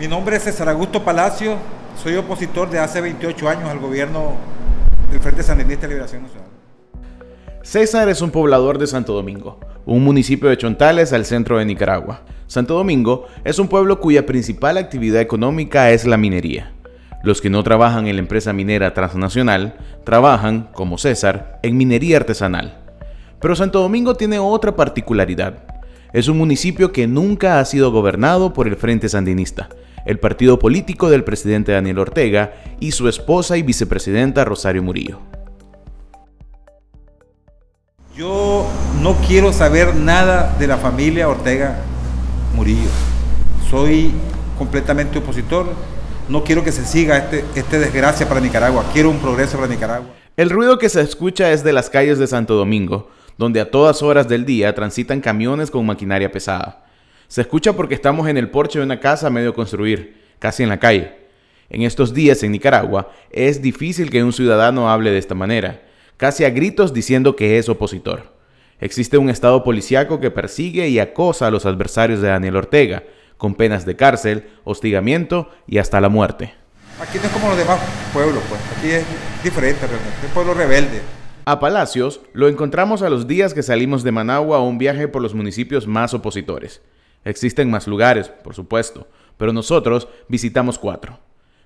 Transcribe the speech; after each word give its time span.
Mi 0.00 0.08
nombre 0.08 0.34
es 0.34 0.44
César 0.44 0.66
Augusto 0.70 1.04
Palacio, 1.04 1.56
soy 2.02 2.16
opositor 2.16 2.70
de 2.70 2.78
hace 2.78 3.02
28 3.02 3.50
años 3.50 3.68
al 3.68 3.80
gobierno 3.80 4.32
del 5.10 5.20
Frente 5.20 5.42
Sandinista 5.42 5.82
de 5.82 5.88
Liberación 5.88 6.22
Nacional. 6.22 6.48
César 7.62 8.08
es 8.08 8.22
un 8.22 8.30
poblador 8.30 8.78
de 8.78 8.86
Santo 8.86 9.12
Domingo, 9.12 9.60
un 9.84 10.02
municipio 10.02 10.48
de 10.48 10.56
Chontales 10.56 11.12
al 11.12 11.26
centro 11.26 11.58
de 11.58 11.66
Nicaragua. 11.66 12.22
Santo 12.46 12.76
Domingo 12.76 13.26
es 13.44 13.58
un 13.58 13.68
pueblo 13.68 14.00
cuya 14.00 14.24
principal 14.24 14.78
actividad 14.78 15.20
económica 15.20 15.90
es 15.90 16.06
la 16.06 16.16
minería. 16.16 16.72
Los 17.22 17.42
que 17.42 17.50
no 17.50 17.62
trabajan 17.62 18.06
en 18.06 18.16
la 18.16 18.22
empresa 18.22 18.54
minera 18.54 18.94
transnacional 18.94 19.76
trabajan, 20.04 20.70
como 20.72 20.96
César, 20.96 21.60
en 21.62 21.76
minería 21.76 22.16
artesanal. 22.16 22.78
Pero 23.38 23.54
Santo 23.54 23.82
Domingo 23.82 24.14
tiene 24.14 24.38
otra 24.38 24.74
particularidad. 24.74 25.58
Es 26.14 26.26
un 26.26 26.38
municipio 26.38 26.90
que 26.90 27.06
nunca 27.06 27.60
ha 27.60 27.64
sido 27.66 27.92
gobernado 27.92 28.54
por 28.54 28.66
el 28.66 28.76
Frente 28.76 29.10
Sandinista, 29.10 29.68
el 30.04 30.18
partido 30.18 30.58
político 30.58 31.10
del 31.10 31.24
presidente 31.24 31.72
Daniel 31.72 31.98
Ortega 31.98 32.54
y 32.80 32.92
su 32.92 33.08
esposa 33.08 33.56
y 33.56 33.62
vicepresidenta 33.62 34.44
Rosario 34.44 34.82
Murillo. 34.82 35.20
Yo 38.16 38.66
no 39.00 39.14
quiero 39.26 39.52
saber 39.52 39.94
nada 39.94 40.54
de 40.58 40.66
la 40.66 40.76
familia 40.76 41.28
Ortega 41.28 41.78
Murillo. 42.54 42.90
Soy 43.70 44.12
completamente 44.58 45.18
opositor. 45.18 45.66
No 46.28 46.44
quiero 46.44 46.62
que 46.62 46.70
se 46.70 46.84
siga 46.84 47.16
este, 47.16 47.44
este 47.54 47.78
desgracia 47.78 48.28
para 48.28 48.40
Nicaragua. 48.40 48.84
Quiero 48.92 49.10
un 49.10 49.18
progreso 49.18 49.56
para 49.56 49.68
Nicaragua. 49.68 50.08
El 50.36 50.50
ruido 50.50 50.78
que 50.78 50.88
se 50.88 51.00
escucha 51.00 51.50
es 51.50 51.64
de 51.64 51.72
las 51.72 51.90
calles 51.90 52.18
de 52.18 52.26
Santo 52.26 52.54
Domingo, 52.54 53.10
donde 53.36 53.60
a 53.60 53.70
todas 53.70 54.02
horas 54.02 54.28
del 54.28 54.44
día 54.44 54.74
transitan 54.74 55.20
camiones 55.20 55.70
con 55.70 55.86
maquinaria 55.86 56.30
pesada. 56.30 56.79
Se 57.30 57.42
escucha 57.42 57.74
porque 57.74 57.94
estamos 57.94 58.26
en 58.26 58.36
el 58.38 58.50
porche 58.50 58.80
de 58.80 58.84
una 58.84 58.98
casa 58.98 59.28
a 59.28 59.30
medio 59.30 59.54
construir, 59.54 60.20
casi 60.40 60.64
en 60.64 60.68
la 60.68 60.80
calle. 60.80 61.12
En 61.68 61.82
estos 61.82 62.12
días 62.12 62.42
en 62.42 62.50
Nicaragua 62.50 63.12
es 63.30 63.62
difícil 63.62 64.10
que 64.10 64.24
un 64.24 64.32
ciudadano 64.32 64.90
hable 64.90 65.12
de 65.12 65.18
esta 65.18 65.36
manera, 65.36 65.80
casi 66.16 66.44
a 66.44 66.50
gritos 66.50 66.92
diciendo 66.92 67.36
que 67.36 67.58
es 67.58 67.68
opositor. 67.68 68.34
Existe 68.80 69.16
un 69.16 69.30
estado 69.30 69.62
policíaco 69.62 70.18
que 70.18 70.32
persigue 70.32 70.88
y 70.88 70.98
acosa 70.98 71.46
a 71.46 71.52
los 71.52 71.66
adversarios 71.66 72.20
de 72.20 72.26
Daniel 72.26 72.56
Ortega, 72.56 73.04
con 73.36 73.54
penas 73.54 73.86
de 73.86 73.94
cárcel, 73.94 74.48
hostigamiento 74.64 75.50
y 75.68 75.78
hasta 75.78 76.00
la 76.00 76.08
muerte. 76.08 76.52
Aquí 77.00 77.18
no 77.18 77.26
es 77.26 77.30
como 77.30 77.50
los 77.50 77.56
demás 77.56 77.78
pueblos, 78.12 78.42
pues. 78.48 78.60
Aquí 78.76 78.90
es 78.90 79.04
diferente 79.44 79.86
realmente, 79.86 80.26
es 80.26 80.32
pueblo 80.32 80.52
rebelde. 80.52 81.00
A 81.44 81.60
Palacios 81.60 82.22
lo 82.32 82.48
encontramos 82.48 83.02
a 83.02 83.08
los 83.08 83.28
días 83.28 83.54
que 83.54 83.62
salimos 83.62 84.02
de 84.02 84.10
Managua 84.10 84.56
a 84.56 84.62
un 84.62 84.78
viaje 84.78 85.06
por 85.06 85.22
los 85.22 85.32
municipios 85.32 85.86
más 85.86 86.12
opositores. 86.12 86.82
Existen 87.24 87.70
más 87.70 87.86
lugares, 87.86 88.28
por 88.28 88.54
supuesto, 88.54 89.08
pero 89.36 89.52
nosotros 89.52 90.08
visitamos 90.28 90.78
cuatro. 90.78 91.18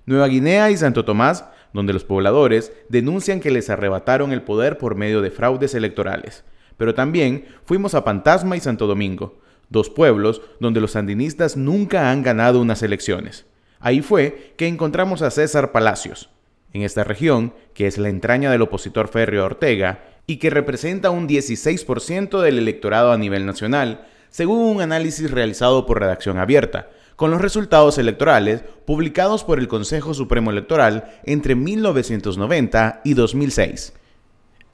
Nueva 0.06 0.28
Guinea 0.28 0.70
y 0.70 0.76
Santo 0.76 1.04
Tomás, 1.04 1.44
donde 1.72 1.92
los 1.92 2.04
pobladores 2.04 2.72
denuncian 2.88 3.40
que 3.40 3.50
les 3.50 3.70
arrebataron 3.70 4.32
el 4.32 4.42
poder 4.42 4.78
por 4.78 4.94
medio 4.94 5.22
de 5.22 5.30
fraudes 5.30 5.74
electorales. 5.74 6.44
Pero 6.76 6.94
también 6.94 7.46
fuimos 7.64 7.94
a 7.94 8.04
Pantasma 8.04 8.56
y 8.56 8.60
Santo 8.60 8.86
Domingo, 8.86 9.38
dos 9.70 9.90
pueblos 9.90 10.42
donde 10.60 10.80
los 10.80 10.92
sandinistas 10.92 11.56
nunca 11.56 12.10
han 12.10 12.22
ganado 12.22 12.60
unas 12.60 12.82
elecciones. 12.82 13.46
Ahí 13.80 14.02
fue 14.02 14.54
que 14.56 14.66
encontramos 14.66 15.22
a 15.22 15.30
César 15.30 15.72
Palacios, 15.72 16.30
en 16.72 16.82
esta 16.82 17.04
región, 17.04 17.54
que 17.74 17.86
es 17.86 17.98
la 17.98 18.08
entraña 18.08 18.50
del 18.50 18.62
opositor 18.62 19.08
férreo 19.08 19.44
Ortega 19.44 20.04
y 20.26 20.36
que 20.36 20.50
representa 20.50 21.10
un 21.10 21.28
16% 21.28 22.40
del 22.40 22.58
electorado 22.58 23.12
a 23.12 23.18
nivel 23.18 23.46
nacional, 23.46 24.06
según 24.34 24.58
un 24.58 24.80
análisis 24.80 25.30
realizado 25.30 25.86
por 25.86 26.00
Redacción 26.00 26.38
Abierta, 26.38 26.88
con 27.14 27.30
los 27.30 27.40
resultados 27.40 27.98
electorales 27.98 28.64
publicados 28.84 29.44
por 29.44 29.60
el 29.60 29.68
Consejo 29.68 30.12
Supremo 30.12 30.50
Electoral 30.50 31.20
entre 31.22 31.54
1990 31.54 33.02
y 33.04 33.14
2006. 33.14 33.92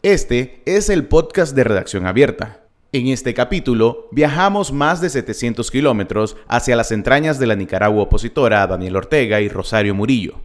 Este 0.03 0.63
es 0.65 0.89
el 0.89 1.09
podcast 1.09 1.55
de 1.55 1.65
Redacción 1.65 2.07
Abierta. 2.07 2.63
En 2.93 3.09
este 3.09 3.35
capítulo 3.35 4.09
viajamos 4.13 4.73
más 4.73 5.03
de 5.03 5.11
700 5.11 5.71
kilómetros 5.71 6.39
hacia 6.49 6.75
las 6.75 6.91
entrañas 6.91 7.39
de 7.39 7.47
la 7.47 7.55
Nicaragua 7.55 8.05
opositora 8.05 8.67
Daniel 8.67 8.97
Ortega 8.97 9.43
y 9.43 9.51
Rosario 9.51 9.95
Murillo. 9.95 10.41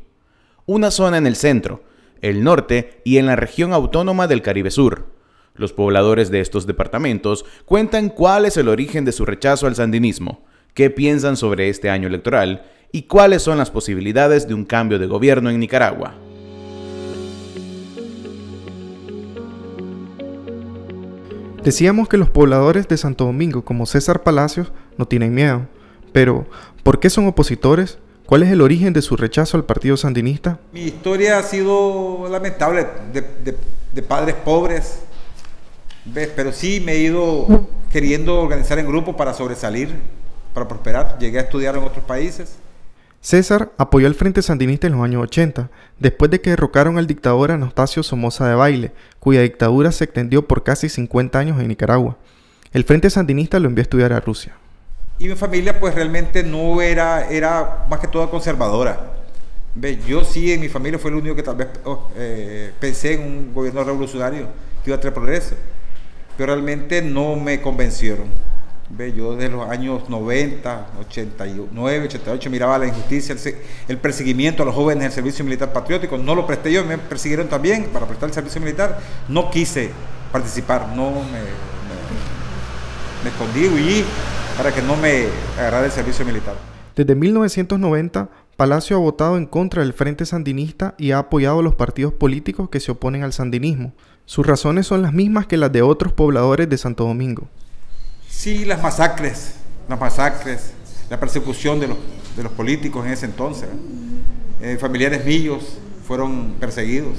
Una 0.66 0.92
zona 0.92 1.20
en 1.20 1.26
el 1.26 1.38
centro, 1.38 1.84
el 2.20 2.44
norte 2.44 3.00
y 3.06 3.16
en 3.16 3.28
la 3.28 3.38
región 3.38 3.72
autónoma 3.72 4.28
del 4.28 4.42
Caribe 4.42 4.72
Sur. 4.72 5.15
Los 5.56 5.74
pobladores 5.74 6.32
de 6.32 6.42
estos 6.42 6.68
departamentos 6.68 7.46
cuentan 7.66 8.10
cuál 8.10 8.46
es 8.46 8.58
el 8.58 8.68
origen 8.68 9.06
de 9.06 9.12
su 9.12 9.26
rechazo 9.26 9.68
al 9.68 9.76
sandinismo, 9.76 10.44
qué 10.74 10.90
piensan 10.90 11.38
sobre 11.38 11.70
este 11.70 11.90
año 11.90 12.08
electoral 12.08 12.66
y 12.92 13.04
cuáles 13.04 13.42
son 13.42 13.58
las 13.58 13.72
posibilidades 13.72 14.48
de 14.48 14.54
un 14.54 14.66
cambio 14.66 15.00
de 15.00 15.08
gobierno 15.08 15.50
en 15.50 15.60
Nicaragua. 15.60 16.16
Decíamos 21.64 22.08
que 22.08 22.18
los 22.18 22.30
pobladores 22.30 22.88
de 22.88 22.98
Santo 22.98 23.26
Domingo, 23.26 23.66
como 23.66 23.88
César 23.88 24.22
Palacios, 24.22 24.72
no 24.98 25.08
tienen 25.08 25.34
miedo. 25.34 25.68
Pero, 26.12 26.46
¿por 26.84 27.00
qué 27.00 27.10
son 27.10 27.26
opositores? 27.26 27.98
¿Cuál 28.26 28.44
es 28.44 28.52
el 28.52 28.62
origen 28.62 28.94
de 28.94 29.02
su 29.02 29.16
rechazo 29.16 29.58
al 29.58 29.66
partido 29.66 29.98
sandinista? 29.98 30.60
Mi 30.74 30.82
historia 30.82 31.40
ha 31.40 31.44
sido 31.44 32.28
lamentable, 32.30 32.88
de, 33.14 34.02
padres 34.02 34.36
pobres, 34.36 35.00
¿ves? 36.06 36.30
pero 36.36 36.52
sí 36.52 36.82
me 36.84 36.94
he 36.94 37.00
ido 37.00 37.68
queriendo 37.92 38.42
organizar 38.42 38.80
en 38.80 38.88
grupo 38.88 39.16
para 39.16 39.34
sobresalir, 39.34 39.96
para 40.54 40.68
prosperar. 40.68 41.18
Llegué 41.20 41.40
a 41.40 41.44
estudiar 41.44 41.76
en 41.76 41.84
otros 41.84 42.04
países. 42.06 42.58
César 43.22 43.72
apoyó 43.78 44.06
al 44.06 44.14
Frente 44.14 44.44
Sandinista 44.44 44.86
en 44.86 44.94
los 44.94 45.04
años 45.04 45.24
80, 45.24 45.72
después 45.98 46.30
de 46.30 46.42
que 46.42 46.52
derrocaron 46.52 47.00
al 47.00 47.08
dictador 47.08 47.52
Anastasio 47.52 48.04
Somoza 48.04 48.48
de 48.48 48.54
Baile, 48.54 48.92
cuya 49.20 49.42
dictadura 49.42 49.92
se 49.92 50.04
extendió 50.04 50.48
por 50.48 50.64
casi 50.64 50.90
50 50.90 51.40
años 51.40 51.60
en 51.60 51.68
Nicaragua. 51.68 52.18
El 52.72 52.84
Frente 52.84 53.10
Sandinista 53.10 53.60
lo 53.60 53.68
envió 53.68 53.82
a 53.82 53.84
estudiar 53.84 54.14
a 54.14 54.20
Rusia. 54.20 54.54
Y 55.18 55.28
mi 55.28 55.36
familia 55.36 55.80
pues 55.80 55.96
realmente 55.96 56.44
no 56.44 56.82
era, 56.82 57.30
era 57.30 57.86
más 57.90 58.00
que 58.00 58.08
toda 58.08 58.30
conservadora. 58.30 59.14
Yo 60.08 60.24
sí 60.24 60.54
en 60.54 60.62
mi 60.62 60.70
familia 60.70 61.00
fue 61.00 61.10
el 61.10 61.18
único 61.18 61.36
que 61.36 61.44
tal 61.44 61.56
vez 61.56 61.68
oh, 61.84 62.10
eh, 62.16 62.74
pensé 62.80 63.14
en 63.14 63.22
un 63.22 63.54
gobierno 63.54 63.84
revolucionario 63.84 64.48
que 64.84 64.90
iba 64.90 64.98
a 64.98 65.00
traer 65.00 65.14
progreso, 65.14 65.56
pero 66.38 66.54
realmente 66.54 67.02
no 67.02 67.36
me 67.36 67.62
convencieron. 67.62 68.28
Ve, 68.90 69.14
yo 69.14 69.36
desde 69.36 69.50
los 69.50 69.68
años 69.68 70.08
90, 70.10 70.88
89, 71.08 72.06
88 72.06 72.50
miraba 72.52 72.78
la 72.78 72.88
injusticia, 72.88 73.36
el, 73.88 73.98
perseguimiento 73.98 74.62
a 74.62 74.66
los 74.66 74.76
jóvenes 74.76 75.04
del 75.04 75.12
servicio 75.12 75.44
militar 75.44 75.74
patriótico. 75.74 76.18
No 76.18 76.36
lo 76.36 76.46
presté 76.46 76.72
yo, 76.72 76.86
me 76.86 76.98
persiguieron 76.98 77.48
también 77.48 77.86
para 77.92 78.06
prestar 78.06 78.30
el 78.30 78.36
servicio 78.36 78.62
militar. 78.62 79.00
No 79.28 79.50
quise 79.50 79.90
participar, 80.32 80.90
no 80.96 81.10
me, 81.10 81.42
me, 83.24 83.30
escondí, 83.30 83.68
huí 83.68 84.06
para 84.56 84.72
que 84.72 84.82
no 84.82 84.96
me 84.96 85.26
agarrara 85.58 85.86
el 85.86 85.92
servicio 85.92 86.24
militar. 86.24 86.56
Desde 86.96 87.16
1990, 87.16 88.30
Palacio 88.56 88.96
ha 88.96 89.00
votado 89.00 89.38
en 89.38 89.48
contra 89.48 89.82
del 89.82 89.94
Frente 89.94 90.26
Sandinista 90.26 90.94
y 90.98 91.12
ha 91.12 91.18
apoyado 91.18 91.60
a 91.60 91.64
los 91.64 91.76
partidos 91.76 92.14
políticos 92.14 92.70
que 92.70 92.80
se 92.80 92.92
oponen 92.92 93.24
al 93.24 93.34
sandinismo. 93.34 93.94
Sus 94.26 94.46
razones 94.46 94.88
son 94.88 95.02
las 95.02 95.14
mismas 95.14 95.46
que 95.46 95.58
las 95.58 95.72
de 95.72 95.82
otros 95.82 96.12
pobladores 96.12 96.68
de 96.68 96.78
Santo 96.78 97.06
Domingo. 97.06 97.48
Sí, 98.28 98.66
las 98.66 98.82
masacres, 98.82 99.56
las 99.88 100.00
masacres, 100.00 100.74
la 101.10 101.20
persecución 101.20 101.80
de 101.80 101.90
los, 101.90 101.98
de 102.36 102.44
los 102.44 102.52
políticos 102.52 103.06
en 103.06 103.14
ese 103.14 103.28
entonces. 103.28 103.70
Eh, 104.62 104.78
familiares 104.80 105.26
míos 105.26 105.78
fueron 106.08 106.56
perseguidos. 106.60 107.18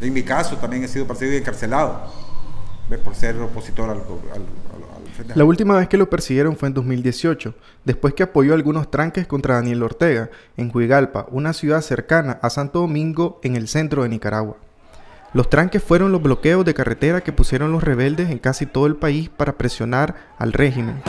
En 0.00 0.12
mi 0.12 0.22
caso 0.22 0.56
también 0.56 0.82
he 0.84 0.88
sido 0.88 1.06
perseguido 1.06 1.36
y 1.36 1.40
encarcelado 1.40 2.12
por 3.04 3.14
ser 3.14 3.36
opositor 3.40 3.90
al, 3.90 3.98
al, 3.98 5.36
La 5.36 5.44
última 5.44 5.76
vez 5.76 5.88
que 5.88 5.96
lo 5.96 6.08
persiguieron 6.08 6.56
fue 6.56 6.68
en 6.68 6.74
2018, 6.74 7.54
después 7.84 8.14
que 8.14 8.22
apoyó 8.22 8.54
algunos 8.54 8.90
tranques 8.90 9.26
contra 9.26 9.54
Daniel 9.54 9.82
Ortega 9.82 10.30
en 10.56 10.70
Huigalpa, 10.72 11.26
una 11.30 11.52
ciudad 11.52 11.80
cercana 11.80 12.38
a 12.42 12.50
Santo 12.50 12.80
Domingo 12.80 13.40
en 13.42 13.56
el 13.56 13.68
centro 13.68 14.02
de 14.02 14.08
Nicaragua. 14.08 14.56
Los 15.32 15.50
tranques 15.50 15.82
fueron 15.82 16.12
los 16.12 16.22
bloqueos 16.22 16.64
de 16.64 16.72
carretera 16.72 17.20
que 17.20 17.32
pusieron 17.32 17.72
los 17.72 17.82
rebeldes 17.82 18.30
en 18.30 18.38
casi 18.38 18.64
todo 18.64 18.86
el 18.86 18.96
país 18.96 19.28
para 19.28 19.58
presionar 19.58 20.14
al 20.38 20.52
régimen. 20.52 21.02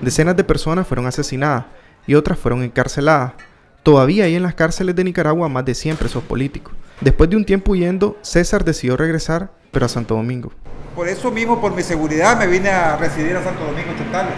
Decenas 0.00 0.36
de 0.36 0.44
personas 0.44 0.86
fueron 0.86 1.06
asesinadas 1.06 1.66
y 2.06 2.14
otras 2.14 2.38
fueron 2.38 2.62
encarceladas. 2.62 3.34
Todavía 3.82 4.24
hay 4.24 4.34
en 4.34 4.42
las 4.42 4.54
cárceles 4.54 4.96
de 4.96 5.04
Nicaragua 5.04 5.48
más 5.48 5.64
de 5.64 5.74
100 5.74 5.96
presos 5.96 6.24
políticos. 6.24 6.74
Después 7.00 7.30
de 7.30 7.36
un 7.36 7.44
tiempo 7.44 7.72
huyendo, 7.72 8.18
César 8.22 8.64
decidió 8.64 8.96
regresar, 8.96 9.50
pero 9.70 9.86
a 9.86 9.88
Santo 9.88 10.14
Domingo. 10.14 10.52
Por 10.96 11.08
eso 11.08 11.30
mismo, 11.30 11.60
por 11.60 11.74
mi 11.74 11.82
seguridad, 11.82 12.38
me 12.38 12.46
vine 12.46 12.70
a 12.70 12.96
residir 12.96 13.36
a 13.36 13.44
Santo 13.44 13.64
Domingo 13.64 13.92
Chotales. 13.96 14.34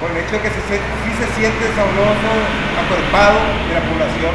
Por 0.00 0.10
el 0.10 0.16
hecho 0.18 0.32
de 0.32 0.42
que 0.42 0.48
sí 0.48 0.54
se 0.56 1.40
siente 1.40 1.66
sabroso, 1.74 2.30
acuerpado 2.86 3.38
de 3.68 3.74
la 3.74 3.82
población. 3.90 4.34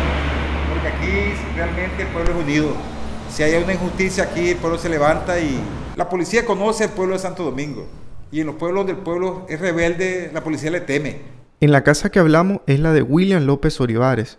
Porque 0.70 0.88
aquí 0.90 1.34
realmente 1.56 2.04
el 2.04 2.08
pueblo 2.10 2.32
es 2.32 2.44
unido 2.44 3.03
si 3.34 3.42
hay 3.42 3.56
una 3.56 3.74
injusticia 3.74 4.26
aquí, 4.26 4.50
el 4.50 4.58
pueblo 4.58 4.78
se 4.78 4.90
levanta 4.90 5.40
y 5.40 5.60
la 5.96 6.08
policía 6.08 6.46
conoce 6.46 6.84
al 6.84 6.92
pueblo 6.92 7.16
de 7.16 7.20
Santo 7.20 7.44
Domingo. 7.44 7.88
Y 8.32 8.42
en 8.42 8.48
los 8.48 8.56
pueblos 8.56 8.82
donde 8.82 8.94
el 8.94 9.00
pueblo 9.00 9.48
es 9.50 9.60
rebelde, 9.60 10.30
la 10.32 10.44
policía 10.44 10.70
le 10.70 10.82
teme. 10.82 11.18
En 11.60 11.72
la 11.72 11.84
casa 11.84 12.12
que 12.12 12.20
hablamos 12.20 12.62
es 12.68 12.80
la 12.80 12.94
de 12.94 13.02
William 13.02 13.46
López 13.46 13.80
Olivares, 13.82 14.38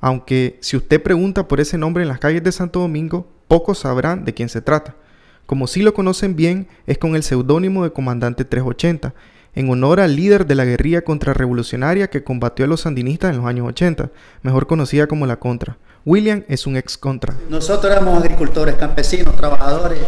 aunque 0.00 0.58
si 0.60 0.76
usted 0.76 1.02
pregunta 1.02 1.48
por 1.48 1.58
ese 1.58 1.76
nombre 1.76 2.04
en 2.04 2.08
las 2.08 2.20
calles 2.20 2.44
de 2.44 2.52
Santo 2.52 2.78
Domingo, 2.80 3.26
pocos 3.48 3.80
sabrán 3.80 4.24
de 4.24 4.32
quién 4.32 4.48
se 4.48 4.60
trata. 4.60 4.94
Como 5.46 5.66
sí 5.66 5.82
lo 5.82 5.92
conocen 5.92 6.36
bien, 6.36 6.68
es 6.86 6.98
con 6.98 7.16
el 7.16 7.24
seudónimo 7.24 7.82
de 7.82 7.92
Comandante 7.92 8.44
380, 8.44 9.12
en 9.54 9.70
honor 9.70 9.98
al 9.98 10.14
líder 10.14 10.46
de 10.46 10.54
la 10.54 10.64
guerrilla 10.64 11.02
contrarrevolucionaria 11.02 12.10
que 12.10 12.22
combatió 12.22 12.64
a 12.64 12.68
los 12.68 12.82
sandinistas 12.82 13.30
en 13.30 13.38
los 13.38 13.46
años 13.46 13.66
80, 13.66 14.10
mejor 14.42 14.68
conocida 14.68 15.08
como 15.08 15.26
la 15.26 15.40
Contra. 15.40 15.78
William 16.06 16.44
es 16.46 16.68
un 16.68 16.76
ex 16.76 16.96
Contra. 16.96 17.34
Nosotros 17.50 17.90
éramos 17.92 18.22
agricultores, 18.22 18.76
campesinos, 18.76 19.34
trabajadores, 19.34 19.98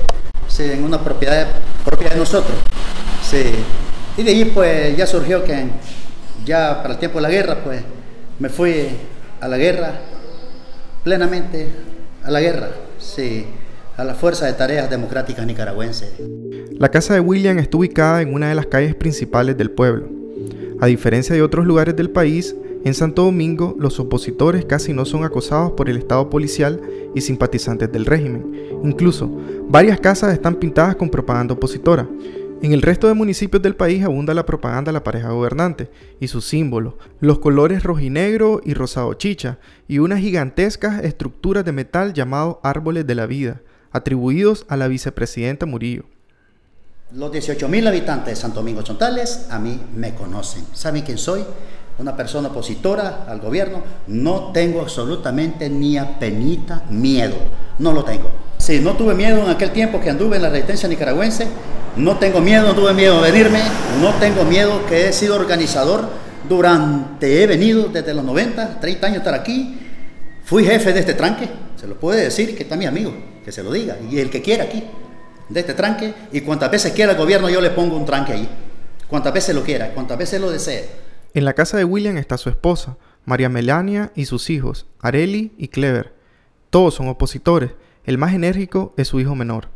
en 0.61 0.85
una 0.85 1.03
propiedad 1.03 1.49
propia 1.85 2.11
de 2.11 2.17
nosotros. 2.17 2.56
Sí. 3.21 3.43
Y 4.17 4.23
de 4.23 4.31
ahí 4.31 4.45
pues 4.45 4.97
ya 4.97 5.09
surgió 5.09 5.43
que 5.43 5.67
ya 6.45 6.83
para 6.83 6.95
el 6.95 7.00
tiempo 7.00 7.19
de 7.19 7.23
la 7.23 7.31
guerra 7.31 7.65
pues 7.65 7.83
me 8.39 8.49
fui 8.49 8.91
a 9.41 9.49
la 9.49 9.56
guerra, 9.59 9.95
plenamente 11.03 11.67
a 12.23 12.31
la 12.31 12.41
guerra, 12.41 12.71
sí, 13.01 13.47
a 13.97 14.05
la 14.05 14.15
Fuerza 14.15 14.47
de 14.47 14.53
Tareas 14.53 14.89
Democráticas 14.89 15.44
Nicaragüenses. 15.44 16.12
La 16.79 16.91
casa 16.91 17.15
de 17.15 17.21
William 17.21 17.59
está 17.59 17.77
ubicada 17.77 18.23
en 18.23 18.35
una 18.35 18.49
de 18.49 18.55
las 18.55 18.67
calles 18.67 18.94
principales 18.94 19.56
del 19.56 19.73
pueblo. 19.73 20.09
A 20.81 20.87
diferencia 20.87 21.35
de 21.35 21.43
otros 21.43 21.67
lugares 21.67 21.97
del 21.97 22.11
país, 22.11 22.55
en 22.85 22.95
Santo 22.95 23.25
Domingo 23.25 23.75
los 23.79 23.99
opositores 23.99 24.65
casi 24.65 24.93
no 24.93 25.05
son 25.05 25.25
acosados 25.25 25.73
por 25.73 25.91
el 25.91 25.97
Estado 25.97 26.31
policial 26.31 26.81
y 27.15 27.21
simpatizantes 27.21 27.91
del 27.91 28.07
régimen. 28.07 28.53
Incluso, 28.85 29.31
varias 29.69 30.01
casas 30.01 30.33
están 30.33 30.55
pintadas 30.57 30.97
con 30.97 31.11
propaganda 31.11 31.55
opositora. 31.55 32.09
En 32.61 32.73
el 32.73 32.83
resto 32.83 33.07
de 33.07 33.15
municipios 33.15 33.63
del 33.63 33.77
país 33.77 34.05
abunda 34.05 34.35
la 34.35 34.45
propaganda 34.45 34.91
de 34.91 34.95
la 34.95 35.05
pareja 35.05 35.31
gobernante 35.31 35.91
y 36.19 36.27
sus 36.27 36.45
símbolos, 36.45 36.95
los 37.21 37.39
colores 37.39 37.85
rojinegro 37.85 38.61
y 38.65 38.75
rosado 38.75 39.15
chicha, 39.15 39.59
y 39.87 40.01
unas 40.01 40.19
gigantescas 40.19 41.05
estructuras 41.05 41.65
de 41.65 41.73
metal 41.73 42.15
llamados 42.15 42.57
árboles 42.65 43.07
de 43.07 43.15
la 43.15 43.27
vida, 43.27 43.61
atribuidos 43.93 44.67
a 44.69 44.77
la 44.77 44.89
vicepresidenta 44.89 45.67
Murillo. 45.67 46.05
Los 47.13 47.33
18.000 47.33 47.87
habitantes 47.87 48.35
de 48.35 48.37
Santo 48.37 48.61
Domingo 48.61 48.83
Chontales 48.83 49.47
a 49.51 49.59
mí 49.59 49.81
me 49.97 50.15
conocen, 50.15 50.65
saben 50.75 51.03
quién 51.03 51.17
soy, 51.17 51.43
una 51.99 52.17
persona 52.17 52.49
opositora 52.49 53.27
al 53.29 53.41
gobierno, 53.41 53.83
no 54.06 54.53
tengo 54.53 54.81
absolutamente 54.81 55.69
ni 55.69 55.99
a 55.99 56.19
penita 56.19 56.85
miedo, 56.91 57.37
no 57.79 57.93
lo 57.93 58.05
tengo. 58.05 58.31
Sí, 58.56 58.81
no 58.81 58.95
tuve 58.95 59.15
miedo 59.15 59.43
en 59.43 59.50
aquel 59.50 59.71
tiempo 59.71 60.00
que 60.00 60.11
anduve 60.11 60.37
en 60.37 60.43
la 60.43 60.50
resistencia 60.50 60.89
nicaragüense, 60.89 61.47
no 61.97 62.19
tengo 62.19 62.41
miedo, 62.41 62.67
no 62.67 62.75
tuve 62.75 62.95
miedo 62.95 63.21
de 63.23 63.31
venirme, 63.31 63.61
no 64.00 64.15
tengo 64.15 64.45
miedo 64.45 64.87
que 64.87 65.09
he 65.09 65.12
sido 65.12 65.35
organizador 65.35 66.09
durante, 66.49 67.43
he 67.43 67.47
venido 67.47 67.89
desde 67.89 68.15
los 68.15 68.25
90, 68.25 68.81
30 68.81 69.06
años 69.06 69.19
estar 69.19 69.35
aquí, 69.35 69.79
fui 70.44 70.65
jefe 70.65 70.93
de 70.93 71.01
este 71.01 71.15
tranque, 71.15 71.49
se 71.77 71.87
lo 71.87 71.99
puede 71.99 72.23
decir 72.23 72.56
que 72.56 72.62
está 72.62 72.77
mi 72.77 72.87
amigo, 72.87 73.12
que 73.44 73.53
se 73.53 73.62
lo 73.62 73.73
diga, 73.73 73.97
y 74.11 74.19
el 74.19 74.31
que 74.31 74.43
quiera 74.43 74.65
aquí 74.65 74.85
de 75.49 75.61
este 75.61 75.75
tranque 75.75 76.15
y 76.33 76.43
cuantas 76.43 76.71
veces 76.71 76.93
quiera 76.93 77.12
el 77.12 77.19
gobierno 77.19 77.49
yo 77.49 77.61
le 77.61 77.71
pongo 77.71 77.97
un 77.97 78.05
tranque 78.05 78.33
ahí. 78.33 78.49
Cuantas 79.06 79.33
veces 79.33 79.55
lo 79.55 79.62
quiera, 79.62 79.91
cuantas 79.94 80.19
veces 80.19 80.41
lo 80.41 80.51
desee. 80.51 81.07
En 81.35 81.45
la 81.45 81.53
casa 81.53 81.77
de 81.77 81.85
William 81.85 82.17
está 82.17 82.39
su 82.39 82.49
esposa, 82.49 82.97
María 83.27 83.51
Melania, 83.51 84.13
y 84.15 84.25
sus 84.25 84.49
hijos, 84.49 84.87
Areli 85.01 85.53
y 85.59 85.69
Clever. 85.69 86.15
Todos 86.71 86.95
son 86.95 87.09
opositores. 87.09 87.73
El 88.05 88.17
más 88.17 88.33
enérgico 88.33 88.95
es 88.97 89.09
su 89.09 89.21
hijo 89.21 89.35
menor. 89.35 89.69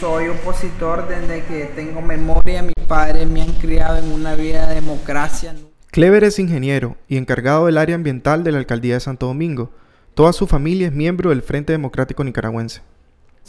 Soy 0.00 0.28
opositor 0.28 1.06
desde 1.08 1.44
que 1.44 1.66
tengo 1.66 2.02
memoria. 2.02 2.62
Mis 2.62 2.74
padres 2.88 3.28
me 3.28 3.42
han 3.42 3.52
criado 3.52 3.98
en 3.98 4.10
una 4.10 4.34
vida 4.34 4.66
de 4.66 4.76
democracia. 4.76 5.54
Clever 5.92 6.24
es 6.24 6.38
ingeniero 6.38 6.96
y 7.08 7.16
encargado 7.16 7.66
del 7.66 7.78
área 7.78 7.94
ambiental 7.94 8.42
de 8.42 8.52
la 8.52 8.58
alcaldía 8.58 8.94
de 8.94 9.00
Santo 9.00 9.26
Domingo. 9.26 9.70
Toda 10.14 10.32
su 10.32 10.48
familia 10.48 10.88
es 10.88 10.92
miembro 10.92 11.30
del 11.30 11.42
Frente 11.42 11.72
Democrático 11.72 12.24
Nicaragüense. 12.24 12.82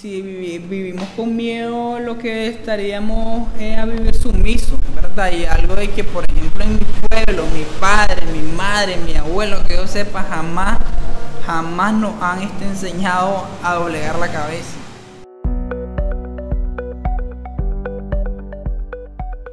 Si 0.02 0.20
vivimos 0.20 1.08
con 1.16 1.36
miedo, 1.36 2.00
lo 2.00 2.18
que 2.18 2.48
estaríamos 2.48 3.48
es 3.60 3.78
a 3.78 3.86
vivir 3.86 4.16
sumiso, 4.16 4.80
¿verdad? 4.96 5.32
Y 5.32 5.46
algo 5.46 5.76
de 5.76 5.92
que, 5.92 6.04
por 6.04 6.26
ejemplo, 6.28 6.64
en 6.64 6.74
mi 6.74 6.86
pueblo, 7.08 7.44
mi 7.54 7.64
padre, 7.80 8.26
mi 8.34 8.42
madre, 8.58 8.98
mi 9.06 9.14
abuelo, 9.14 9.58
que 9.68 9.76
yo 9.76 9.86
sepa, 9.86 10.24
jamás, 10.24 10.80
jamás 11.46 11.94
nos 11.94 12.20
han 12.20 12.42
este, 12.42 12.66
enseñado 12.66 13.46
a 13.62 13.76
doblegar 13.76 14.18
la 14.18 14.32
cabeza. 14.32 14.76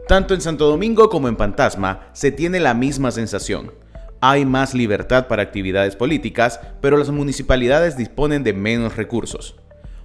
Tanto 0.09 0.33
en 0.33 0.41
Santo 0.41 0.67
Domingo 0.67 1.11
como 1.11 1.29
en 1.29 1.37
Fantasma 1.37 2.09
se 2.15 2.33
tiene 2.33 2.59
la 2.59 2.73
misma 2.73 3.11
sensación. 3.11 3.71
Hay 4.23 4.47
más 4.47 4.73
libertad 4.73 5.27
para 5.27 5.43
actividades 5.43 5.95
políticas, 5.95 6.59
pero 6.81 6.97
las 6.97 7.11
municipalidades 7.11 7.99
disponen 7.99 8.45
de 8.45 8.55
menos 8.55 8.97
recursos. 8.97 9.55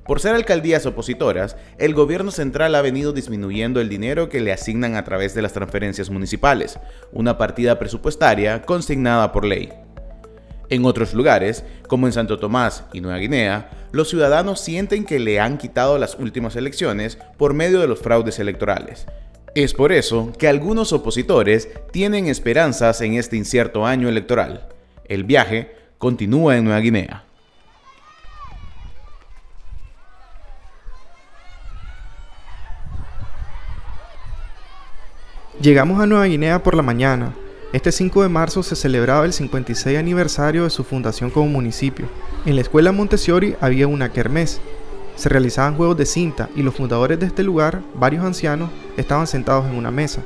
Por 0.05 0.19
ser 0.19 0.35
alcaldías 0.35 0.85
opositoras, 0.85 1.55
el 1.77 1.93
gobierno 1.93 2.31
central 2.31 2.75
ha 2.75 2.81
venido 2.81 3.13
disminuyendo 3.13 3.79
el 3.79 3.87
dinero 3.87 4.27
que 4.27 4.41
le 4.41 4.51
asignan 4.51 4.95
a 4.95 5.05
través 5.05 5.33
de 5.33 5.41
las 5.41 5.53
transferencias 5.53 6.09
municipales, 6.09 6.77
una 7.13 7.37
partida 7.37 7.79
presupuestaria 7.79 8.63
consignada 8.63 9.31
por 9.31 9.45
ley. 9.45 9.71
En 10.69 10.85
otros 10.85 11.13
lugares, 11.13 11.63
como 11.87 12.07
en 12.07 12.13
Santo 12.13 12.37
Tomás 12.37 12.83
y 12.91 12.99
Nueva 12.99 13.19
Guinea, 13.19 13.69
los 13.91 14.09
ciudadanos 14.09 14.59
sienten 14.59 15.05
que 15.05 15.19
le 15.19 15.39
han 15.39 15.57
quitado 15.57 15.97
las 15.97 16.15
últimas 16.15 16.55
elecciones 16.55 17.17
por 17.37 17.53
medio 17.53 17.79
de 17.79 17.87
los 17.87 17.99
fraudes 17.99 18.39
electorales. 18.39 19.05
Es 19.55 19.73
por 19.73 19.91
eso 19.91 20.33
que 20.37 20.47
algunos 20.47 20.91
opositores 20.91 21.69
tienen 21.91 22.27
esperanzas 22.27 22.99
en 23.01 23.13
este 23.13 23.37
incierto 23.37 23.85
año 23.85 24.09
electoral. 24.09 24.67
El 25.05 25.23
viaje 25.25 25.75
continúa 25.97 26.57
en 26.57 26.63
Nueva 26.63 26.79
Guinea. 26.79 27.23
Llegamos 35.63 36.01
a 36.01 36.05
Nueva 36.05 36.25
Guinea 36.25 36.61
por 36.61 36.75
la 36.75 36.81
mañana. 36.81 37.33
Este 37.71 37.93
5 37.93 38.23
de 38.23 38.27
marzo 38.27 38.63
se 38.63 38.75
celebraba 38.75 39.23
el 39.23 39.31
56 39.31 39.97
aniversario 39.97 40.65
de 40.65 40.69
su 40.69 40.83
fundación 40.83 41.29
como 41.29 41.47
municipio. 41.47 42.05
En 42.45 42.55
la 42.55 42.61
escuela 42.61 42.91
Montessori 42.91 43.55
había 43.61 43.87
una 43.87 44.11
kermés. 44.11 44.59
Se 45.15 45.29
realizaban 45.29 45.77
juegos 45.77 45.95
de 45.95 46.05
cinta 46.05 46.49
y 46.53 46.63
los 46.63 46.75
fundadores 46.75 47.17
de 47.17 47.27
este 47.27 47.43
lugar, 47.43 47.81
varios 47.95 48.25
ancianos, 48.25 48.71
estaban 48.97 49.25
sentados 49.25 49.65
en 49.65 49.75
una 49.75 49.89
mesa. 49.89 50.21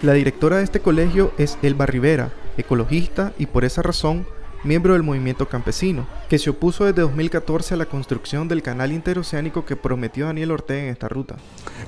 La 0.00 0.14
directora 0.14 0.56
de 0.56 0.64
este 0.64 0.80
colegio 0.80 1.34
es 1.36 1.58
Elba 1.60 1.84
Rivera, 1.84 2.30
ecologista 2.56 3.34
y 3.38 3.44
por 3.44 3.66
esa 3.66 3.82
razón 3.82 4.24
miembro 4.64 4.92
del 4.92 5.02
movimiento 5.02 5.48
campesino, 5.48 6.06
que 6.28 6.38
se 6.38 6.50
opuso 6.50 6.84
desde 6.84 7.02
2014 7.02 7.74
a 7.74 7.76
la 7.76 7.86
construcción 7.86 8.48
del 8.48 8.62
canal 8.62 8.92
interoceánico 8.92 9.64
que 9.64 9.76
prometió 9.76 10.26
Daniel 10.26 10.50
Ortega 10.52 10.82
en 10.82 10.88
esta 10.88 11.08
ruta. 11.08 11.36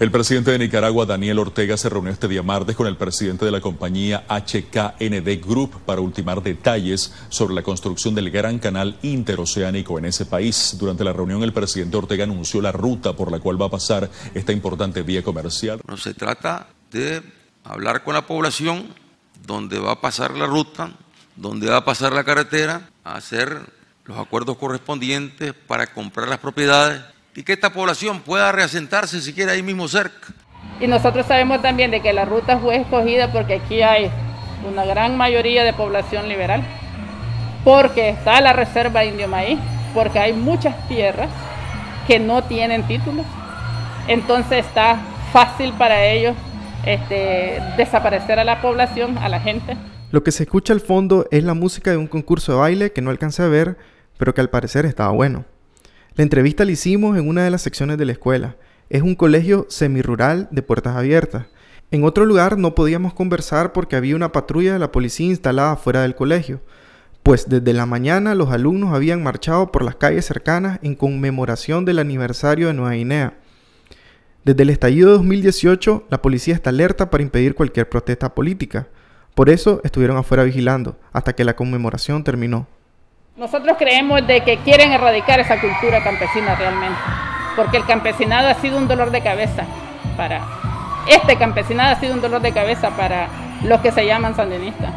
El 0.00 0.10
presidente 0.10 0.50
de 0.50 0.58
Nicaragua, 0.58 1.06
Daniel 1.06 1.38
Ortega, 1.38 1.76
se 1.76 1.88
reunió 1.88 2.12
este 2.12 2.28
día 2.28 2.42
martes 2.42 2.76
con 2.76 2.86
el 2.86 2.96
presidente 2.96 3.44
de 3.44 3.50
la 3.50 3.60
compañía 3.60 4.24
HKND 4.28 5.46
Group 5.46 5.80
para 5.84 6.00
ultimar 6.00 6.42
detalles 6.42 7.12
sobre 7.28 7.54
la 7.54 7.62
construcción 7.62 8.14
del 8.14 8.30
gran 8.30 8.58
canal 8.58 8.98
interoceánico 9.02 9.98
en 9.98 10.06
ese 10.06 10.26
país. 10.26 10.76
Durante 10.78 11.04
la 11.04 11.12
reunión, 11.12 11.42
el 11.42 11.52
presidente 11.52 11.96
Ortega 11.96 12.24
anunció 12.24 12.60
la 12.60 12.72
ruta 12.72 13.14
por 13.14 13.30
la 13.30 13.40
cual 13.40 13.60
va 13.60 13.66
a 13.66 13.70
pasar 13.70 14.10
esta 14.34 14.52
importante 14.52 15.02
vía 15.02 15.22
comercial. 15.22 15.80
No 15.86 15.96
se 15.96 16.14
trata 16.14 16.68
de 16.90 17.22
hablar 17.64 18.02
con 18.04 18.14
la 18.14 18.26
población 18.26 18.88
donde 19.46 19.78
va 19.78 19.92
a 19.92 20.00
pasar 20.00 20.36
la 20.36 20.46
ruta, 20.46 20.92
donde 21.36 21.70
va 21.70 21.78
a 21.78 21.84
pasar 21.84 22.12
la 22.12 22.24
carretera, 22.24 22.82
a 23.04 23.16
hacer 23.16 23.60
los 24.04 24.18
acuerdos 24.18 24.56
correspondientes 24.58 25.54
para 25.66 25.86
comprar 25.86 26.28
las 26.28 26.38
propiedades 26.38 27.02
y 27.34 27.42
que 27.42 27.52
esta 27.52 27.72
población 27.72 28.20
pueda 28.20 28.52
reasentarse 28.52 29.20
si 29.20 29.32
quiere 29.32 29.52
ahí 29.52 29.62
mismo 29.62 29.88
cerca. 29.88 30.28
Y 30.80 30.86
nosotros 30.86 31.26
sabemos 31.26 31.62
también 31.62 31.90
de 31.90 32.00
que 32.00 32.12
la 32.12 32.24
ruta 32.24 32.58
fue 32.58 32.76
escogida 32.76 33.30
porque 33.32 33.54
aquí 33.54 33.82
hay 33.82 34.10
una 34.68 34.84
gran 34.84 35.16
mayoría 35.16 35.64
de 35.64 35.72
población 35.72 36.28
liberal, 36.28 36.62
porque 37.64 38.10
está 38.10 38.40
la 38.40 38.52
reserva 38.52 39.04
Indio 39.04 39.28
Maíz, 39.28 39.58
porque 39.94 40.18
hay 40.18 40.32
muchas 40.32 40.88
tierras 40.88 41.30
que 42.06 42.18
no 42.18 42.42
tienen 42.42 42.86
títulos, 42.86 43.26
entonces 44.08 44.66
está 44.66 44.98
fácil 45.32 45.72
para 45.74 46.04
ellos 46.04 46.34
este, 46.84 47.62
desaparecer 47.76 48.38
a 48.38 48.44
la 48.44 48.60
población, 48.60 49.18
a 49.18 49.28
la 49.28 49.40
gente. 49.40 49.76
Lo 50.12 50.22
que 50.22 50.30
se 50.30 50.42
escucha 50.42 50.74
al 50.74 50.80
fondo 50.80 51.26
es 51.30 51.42
la 51.42 51.54
música 51.54 51.90
de 51.90 51.96
un 51.96 52.06
concurso 52.06 52.52
de 52.52 52.58
baile 52.58 52.92
que 52.92 53.00
no 53.00 53.08
alcancé 53.08 53.44
a 53.44 53.48
ver, 53.48 53.78
pero 54.18 54.34
que 54.34 54.42
al 54.42 54.50
parecer 54.50 54.84
estaba 54.84 55.10
bueno. 55.10 55.46
La 56.16 56.22
entrevista 56.22 56.66
la 56.66 56.72
hicimos 56.72 57.16
en 57.16 57.26
una 57.26 57.44
de 57.44 57.50
las 57.50 57.62
secciones 57.62 57.96
de 57.96 58.04
la 58.04 58.12
escuela. 58.12 58.56
Es 58.90 59.00
un 59.00 59.14
colegio 59.14 59.64
semirural 59.70 60.48
de 60.50 60.60
puertas 60.60 60.96
abiertas. 60.96 61.46
En 61.90 62.04
otro 62.04 62.26
lugar 62.26 62.58
no 62.58 62.74
podíamos 62.74 63.14
conversar 63.14 63.72
porque 63.72 63.96
había 63.96 64.14
una 64.14 64.32
patrulla 64.32 64.74
de 64.74 64.78
la 64.78 64.92
policía 64.92 65.28
instalada 65.28 65.76
fuera 65.76 66.02
del 66.02 66.14
colegio, 66.14 66.60
pues 67.22 67.48
desde 67.48 67.72
la 67.72 67.86
mañana 67.86 68.34
los 68.34 68.50
alumnos 68.50 68.92
habían 68.92 69.22
marchado 69.22 69.72
por 69.72 69.82
las 69.82 69.96
calles 69.96 70.26
cercanas 70.26 70.78
en 70.82 70.94
conmemoración 70.94 71.86
del 71.86 71.98
aniversario 71.98 72.66
de 72.66 72.74
Nueva 72.74 72.92
Guinea. 72.92 73.38
Desde 74.44 74.62
el 74.62 74.68
estallido 74.68 75.08
de 75.08 75.16
2018, 75.16 76.04
la 76.10 76.20
policía 76.20 76.54
está 76.54 76.68
alerta 76.68 77.08
para 77.08 77.22
impedir 77.22 77.54
cualquier 77.54 77.88
protesta 77.88 78.34
política 78.34 78.88
Por 79.34 79.48
eso 79.48 79.80
estuvieron 79.84 80.16
afuera 80.16 80.42
vigilando, 80.42 80.96
hasta 81.12 81.32
que 81.32 81.44
la 81.44 81.54
conmemoración 81.54 82.22
terminó. 82.24 82.66
Nosotros 83.36 83.76
creemos 83.78 84.26
de 84.26 84.42
que 84.42 84.58
quieren 84.58 84.92
erradicar 84.92 85.40
esa 85.40 85.60
cultura 85.60 86.04
campesina 86.04 86.54
realmente, 86.54 86.98
porque 87.56 87.78
el 87.78 87.86
campesinado 87.86 88.48
ha 88.48 88.54
sido 88.54 88.76
un 88.76 88.88
dolor 88.88 89.10
de 89.10 89.22
cabeza 89.22 89.64
para 90.16 90.42
este 91.08 91.36
campesinado 91.36 91.96
ha 91.96 92.00
sido 92.00 92.14
un 92.14 92.20
dolor 92.20 92.40
de 92.42 92.52
cabeza 92.52 92.90
para 92.90 93.28
los 93.64 93.80
que 93.80 93.90
se 93.90 94.06
llaman 94.06 94.36
sandinistas. 94.36 94.92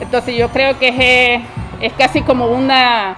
Entonces 0.00 0.36
yo 0.36 0.48
creo 0.48 0.78
que 0.78 1.34
es, 1.34 1.42
es 1.80 1.92
casi 1.92 2.22
como 2.22 2.46
una 2.46 3.16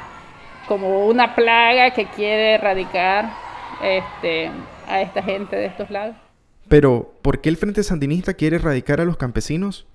como 0.68 1.06
una 1.06 1.34
plaga 1.34 1.90
que 1.90 2.06
quiere 2.06 2.54
erradicar 2.54 3.28
este, 3.82 4.50
a 4.88 5.02
esta 5.02 5.22
gente 5.22 5.56
de 5.56 5.66
estos 5.66 5.90
lados. 5.90 6.16
Pero, 6.68 7.12
¿por 7.22 7.40
qué 7.40 7.48
el 7.48 7.56
Frente 7.56 7.82
Sandinista 7.82 8.34
quiere 8.34 8.56
erradicar 8.56 9.00
a 9.00 9.04
los 9.04 9.16
campesinos? 9.16 9.86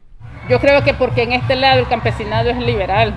Yo 0.49 0.59
creo 0.59 0.83
que 0.83 0.93
porque 0.93 1.23
en 1.23 1.33
este 1.33 1.55
lado 1.55 1.79
el 1.79 1.87
campesinado 1.87 2.49
es 2.49 2.57
liberal, 2.57 3.13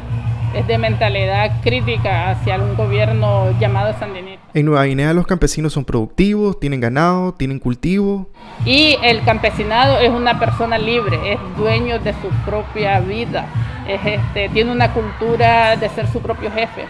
es 0.55 0.67
de 0.67 0.79
mentalidad 0.79 1.63
crítica 1.63 2.31
hacia 2.31 2.57
un 2.57 2.77
gobierno 2.77 3.59
llamado 3.59 3.99
sandinista. 3.99 4.43
En 4.55 4.67
Nueva 4.67 4.85
Guinea 4.85 5.15
los 5.15 5.27
campesinos 5.27 5.73
son 5.73 5.85
productivos, 5.85 6.61
tienen 6.61 6.81
ganado, 6.81 7.33
tienen 7.33 7.59
cultivo. 7.59 8.29
Y 8.67 8.99
el 9.03 9.23
campesinado 9.25 9.99
es 9.99 10.11
una 10.11 10.39
persona 10.39 10.77
libre, 10.77 11.33
es 11.33 11.39
dueño 11.57 11.99
de 11.99 12.13
su 12.15 12.29
propia 12.45 13.01
vida, 13.01 13.47
es 13.89 14.01
este, 14.05 14.51
tiene 14.51 14.73
una 14.73 14.93
cultura 14.93 15.77
de 15.77 15.89
ser 15.89 16.07
su 16.09 16.21
propio 16.21 16.51
jefe. 16.51 16.85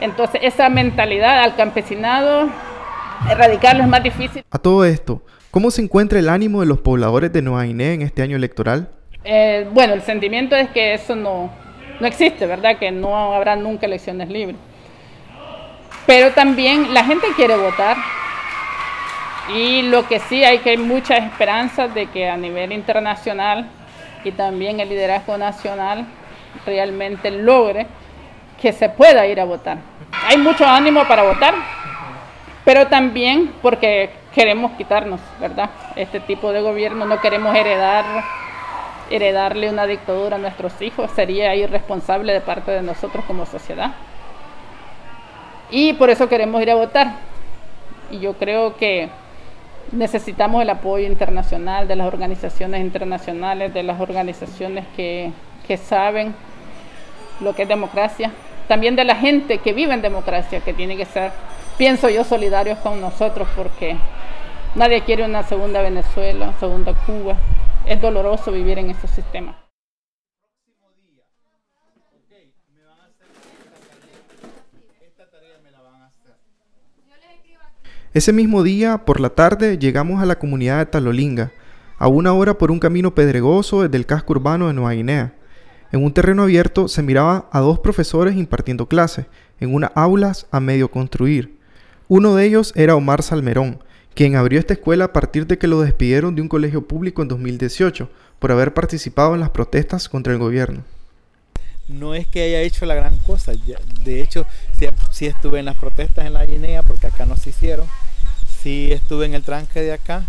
Entonces 0.00 0.40
esa 0.42 0.68
mentalidad 0.68 1.42
al 1.42 1.56
campesinado, 1.56 2.50
erradicarlo 3.30 3.82
es 3.82 3.88
más 3.88 4.02
difícil. 4.02 4.44
A 4.50 4.58
todo 4.58 4.84
esto, 4.84 5.22
¿cómo 5.50 5.70
se 5.70 5.82
encuentra 5.82 6.18
el 6.18 6.28
ánimo 6.28 6.60
de 6.60 6.66
los 6.66 6.80
pobladores 6.80 7.32
de 7.32 7.42
Nueva 7.42 7.64
Guinea 7.64 7.92
en 7.92 8.02
este 8.02 8.22
año 8.22 8.36
electoral? 8.36 8.90
Eh, 9.24 9.68
bueno, 9.72 9.94
el 9.94 10.02
sentimiento 10.02 10.54
es 10.54 10.70
que 10.70 10.94
eso 10.94 11.16
no, 11.16 11.50
no 12.00 12.06
existe, 12.06 12.46
¿verdad? 12.46 12.78
Que 12.78 12.90
no 12.90 13.34
habrá 13.34 13.56
nunca 13.56 13.86
elecciones 13.86 14.28
libres. 14.28 14.56
Pero 16.06 16.30
también 16.32 16.94
la 16.94 17.04
gente 17.04 17.26
quiere 17.34 17.56
votar. 17.56 17.96
Y 19.54 19.82
lo 19.82 20.06
que 20.08 20.20
sí 20.20 20.44
hay 20.44 20.58
que 20.58 20.70
hay 20.70 20.76
muchas 20.76 21.24
esperanzas 21.24 21.94
de 21.94 22.06
que 22.06 22.28
a 22.28 22.36
nivel 22.36 22.72
internacional 22.72 23.68
y 24.24 24.32
también 24.32 24.80
el 24.80 24.88
liderazgo 24.88 25.38
nacional 25.38 26.06
realmente 26.64 27.30
logre 27.30 27.86
que 28.60 28.72
se 28.72 28.88
pueda 28.88 29.26
ir 29.26 29.40
a 29.40 29.44
votar. 29.44 29.78
Hay 30.28 30.38
mucho 30.38 30.66
ánimo 30.66 31.06
para 31.06 31.22
votar, 31.22 31.54
pero 32.64 32.86
también 32.88 33.52
porque 33.62 34.10
queremos 34.36 34.72
quitarnos, 34.72 35.18
¿verdad? 35.40 35.70
Este 35.96 36.20
tipo 36.20 36.52
de 36.52 36.60
gobierno, 36.60 37.06
no 37.06 37.20
queremos 37.22 37.56
heredar 37.56 38.04
heredarle 39.08 39.70
una 39.70 39.86
dictadura 39.86 40.36
a 40.36 40.38
nuestros 40.38 40.82
hijos, 40.82 41.10
sería 41.12 41.54
irresponsable 41.54 42.32
de 42.32 42.40
parte 42.40 42.70
de 42.70 42.82
nosotros 42.82 43.24
como 43.24 43.46
sociedad. 43.46 43.92
Y 45.70 45.94
por 45.94 46.10
eso 46.10 46.28
queremos 46.28 46.60
ir 46.60 46.70
a 46.70 46.74
votar. 46.74 47.12
Y 48.10 48.18
yo 48.18 48.34
creo 48.34 48.76
que 48.76 49.08
necesitamos 49.92 50.60
el 50.60 50.70
apoyo 50.70 51.06
internacional 51.06 51.88
de 51.88 51.96
las 51.96 52.06
organizaciones 52.06 52.80
internacionales, 52.80 53.72
de 53.72 53.84
las 53.84 54.00
organizaciones 54.00 54.84
que, 54.96 55.32
que 55.66 55.76
saben 55.76 56.34
lo 57.40 57.54
que 57.54 57.62
es 57.62 57.68
democracia, 57.68 58.32
también 58.68 58.96
de 58.96 59.04
la 59.04 59.14
gente 59.14 59.58
que 59.58 59.72
vive 59.72 59.94
en 59.94 60.02
democracia, 60.02 60.60
que 60.60 60.74
tiene 60.74 60.96
que 60.96 61.04
ser, 61.06 61.30
pienso 61.78 62.10
yo, 62.10 62.24
solidarios 62.24 62.78
con 62.78 63.00
nosotros, 63.00 63.48
porque 63.56 63.96
nadie 64.76 65.02
quiere 65.04 65.24
una 65.24 65.42
segunda 65.42 65.80
Venezuela, 65.80 66.54
segunda 66.60 66.94
Cuba, 67.06 67.38
es 67.86 68.00
doloroso 68.00 68.52
vivir 68.52 68.78
en 68.78 68.90
estos 68.90 69.10
sistemas. 69.10 69.56
Ese 78.12 78.32
mismo 78.32 78.62
día, 78.62 79.04
por 79.04 79.20
la 79.20 79.30
tarde, 79.30 79.78
llegamos 79.78 80.22
a 80.22 80.26
la 80.26 80.38
comunidad 80.38 80.78
de 80.78 80.86
Talolinga, 80.86 81.52
a 81.98 82.08
una 82.08 82.32
hora 82.32 82.56
por 82.56 82.70
un 82.70 82.78
camino 82.78 83.14
pedregoso 83.14 83.82
desde 83.82 83.96
el 83.98 84.06
casco 84.06 84.32
urbano 84.32 84.68
de 84.68 84.74
Nueva 84.74 84.92
Guinea. 84.92 85.34
En 85.92 86.02
un 86.02 86.12
terreno 86.14 86.44
abierto 86.44 86.88
se 86.88 87.02
miraba 87.02 87.48
a 87.52 87.60
dos 87.60 87.78
profesores 87.78 88.36
impartiendo 88.36 88.86
clases, 88.86 89.26
en 89.60 89.74
unas 89.74 89.90
aulas 89.94 90.46
a 90.50 90.60
medio 90.60 90.90
construir. 90.90 91.58
Uno 92.08 92.34
de 92.34 92.46
ellos 92.46 92.72
era 92.74 92.96
Omar 92.96 93.22
Salmerón, 93.22 93.80
quien 94.16 94.34
abrió 94.34 94.58
esta 94.58 94.72
escuela 94.72 95.04
a 95.04 95.12
partir 95.12 95.46
de 95.46 95.58
que 95.58 95.66
lo 95.66 95.82
despidieron 95.82 96.34
de 96.34 96.40
un 96.40 96.48
colegio 96.48 96.88
público 96.88 97.20
en 97.20 97.28
2018 97.28 98.08
por 98.38 98.50
haber 98.50 98.72
participado 98.72 99.34
en 99.34 99.40
las 99.40 99.50
protestas 99.50 100.08
contra 100.08 100.32
el 100.32 100.38
gobierno. 100.38 100.84
No 101.86 102.14
es 102.14 102.26
que 102.26 102.40
haya 102.40 102.62
hecho 102.62 102.86
la 102.86 102.94
gran 102.94 103.18
cosa, 103.18 103.52
de 104.04 104.22
hecho 104.22 104.46
sí, 105.12 105.26
estuve 105.26 105.58
en 105.58 105.66
las 105.66 105.76
protestas 105.76 106.24
en 106.24 106.32
la 106.32 106.46
Guinea 106.46 106.82
porque 106.82 107.08
acá 107.08 107.26
no 107.26 107.36
se 107.36 107.50
hicieron, 107.50 107.86
sí 108.62 108.90
estuve 108.90 109.26
en 109.26 109.34
el 109.34 109.42
tranque 109.42 109.82
de 109.82 109.92
acá, 109.92 110.24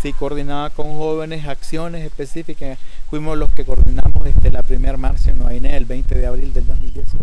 sí 0.00 0.14
coordinaba 0.14 0.70
con 0.70 0.94
jóvenes 0.94 1.46
acciones 1.46 2.06
específicas, 2.06 2.78
fuimos 3.10 3.36
los 3.36 3.52
que 3.52 3.66
coordinamos 3.66 4.26
este, 4.26 4.50
la 4.50 4.62
primera 4.62 4.96
marcha 4.96 5.32
en 5.32 5.36
Nueva 5.36 5.52
Guinea 5.52 5.76
el 5.76 5.84
20 5.84 6.14
de 6.14 6.26
abril 6.26 6.54
del 6.54 6.66
2018. 6.66 7.18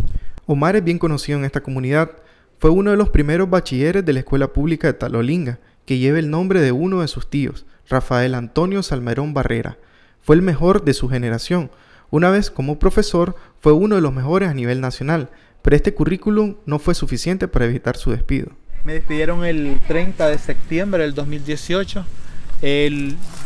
Omar 0.46 0.76
es 0.76 0.84
bien 0.84 1.00
conocido 1.00 1.40
en 1.40 1.46
esta 1.46 1.62
comunidad, 1.62 2.12
fue 2.60 2.70
uno 2.70 2.92
de 2.92 2.98
los 2.98 3.10
primeros 3.10 3.50
bachilleres 3.50 4.06
de 4.06 4.14
la 4.14 4.20
escuela 4.20 4.54
pública 4.54 4.86
de 4.86 4.94
Talolinga 4.94 5.58
que 5.90 5.98
lleva 5.98 6.20
el 6.20 6.30
nombre 6.30 6.62
de 6.62 6.72
uno 6.72 7.02
de 7.02 7.08
sus 7.08 7.32
tíos, 7.32 7.66
Rafael 7.90 8.36
Antonio 8.36 8.84
Salmerón 8.84 9.34
Barrera. 9.34 9.80
Fue 10.22 10.36
el 10.36 10.44
mejor 10.44 10.84
de 10.84 10.94
su 10.94 11.10
generación. 11.10 11.72
Una 12.12 12.30
vez 12.30 12.52
como 12.52 12.78
profesor 12.78 13.36
fue 13.60 13.72
uno 13.72 13.96
de 13.96 14.02
los 14.02 14.14
mejores 14.14 14.50
a 14.50 14.54
nivel 14.54 14.82
nacional, 14.82 15.32
pero 15.64 15.76
este 15.76 15.96
currículum 15.96 16.58
no 16.68 16.78
fue 16.78 16.94
suficiente 16.94 17.48
para 17.48 17.66
evitar 17.66 17.98
su 17.98 18.12
despido. 18.12 18.52
Me 18.84 18.94
despidieron 18.94 19.44
el 19.44 19.80
30 19.88 20.28
de 20.28 20.38
septiembre 20.38 21.02
del 21.02 21.16
2018. 21.16 22.06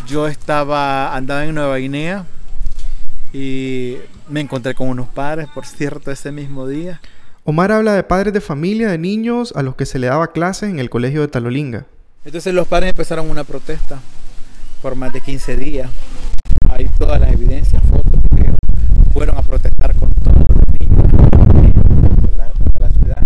yo 0.05 0.27
estaba 0.27 1.15
andaba 1.15 1.45
en 1.45 1.55
Nueva 1.55 1.77
Guinea 1.77 2.25
y 3.31 3.99
me 4.27 4.41
encontré 4.41 4.75
con 4.75 4.89
unos 4.89 5.07
padres, 5.07 5.47
por 5.55 5.65
cierto, 5.65 6.11
ese 6.11 6.33
mismo 6.33 6.67
día. 6.67 6.99
Omar 7.45 7.71
habla 7.71 7.93
de 7.93 8.03
padres 8.03 8.33
de 8.33 8.41
familia 8.41 8.89
de 8.89 8.97
niños 8.97 9.53
a 9.55 9.63
los 9.63 9.77
que 9.77 9.85
se 9.85 9.97
le 9.97 10.07
daba 10.07 10.33
clases 10.33 10.69
en 10.69 10.79
el 10.79 10.89
colegio 10.89 11.21
de 11.21 11.29
Talolinga. 11.29 11.85
Entonces 12.25 12.53
los 12.53 12.67
padres 12.67 12.91
empezaron 12.91 13.29
una 13.29 13.43
protesta 13.43 13.99
por 14.81 14.95
más 14.95 15.11
de 15.11 15.19
15 15.19 15.57
días. 15.57 15.89
Hay 16.69 16.85
todas 16.97 17.19
las 17.19 17.33
evidencias, 17.33 17.83
fotos 17.83 18.21
que 18.35 18.53
fueron 19.13 19.37
a 19.37 19.41
protestar 19.41 19.93
con 19.95 20.13
todos 20.13 20.47
los 20.47 20.79
niños 20.79 21.11
de 22.21 22.37
la, 22.37 22.47
de 22.47 22.79
la 22.79 22.89
ciudad. 22.91 23.21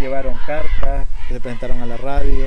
Llevaron 0.00 0.34
cartas, 0.46 1.06
se 1.28 1.38
presentaron 1.38 1.82
a 1.82 1.86
la 1.86 1.98
radio. 1.98 2.46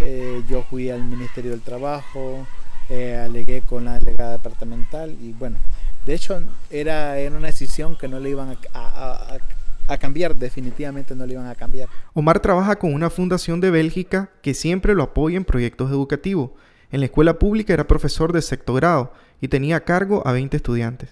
Eh, 0.00 0.42
yo 0.48 0.64
fui 0.68 0.90
al 0.90 1.04
Ministerio 1.04 1.52
del 1.52 1.62
Trabajo, 1.62 2.48
eh, 2.90 3.16
alegué 3.24 3.62
con 3.62 3.84
la 3.84 3.98
delegada 4.00 4.32
departamental 4.32 5.16
y 5.20 5.32
bueno, 5.32 5.58
de 6.06 6.14
hecho, 6.14 6.40
era, 6.70 7.16
una 7.36 7.48
decisión 7.48 7.96
que 7.96 8.06
no 8.06 8.20
le 8.20 8.30
iban 8.30 8.56
a, 8.72 9.98
cambiar, 9.98 10.36
definitivamente 10.36 11.16
no 11.16 11.26
le 11.26 11.32
iban 11.32 11.48
a 11.48 11.54
cambiar. 11.56 11.88
Omar 12.14 12.38
trabaja 12.38 12.76
con 12.76 12.94
una 12.94 13.10
fundación 13.10 13.60
de 13.60 13.72
Bélgica 13.72 14.30
que 14.40 14.54
siempre 14.54 14.94
lo 14.94 15.02
apoya 15.02 15.36
en 15.36 15.44
proyectos 15.44 15.90
educativos. 15.90 16.52
En 16.92 17.00
la 17.00 17.06
escuela 17.06 17.40
pública 17.40 17.72
era 17.72 17.88
profesor 17.88 18.32
de 18.32 18.40
sexto 18.40 18.74
grado 18.74 19.12
y 19.40 19.48
tenía 19.48 19.76
a 19.76 19.80
cargo 19.80 20.22
a 20.24 20.32
20 20.32 20.56
estudiantes. 20.56 21.10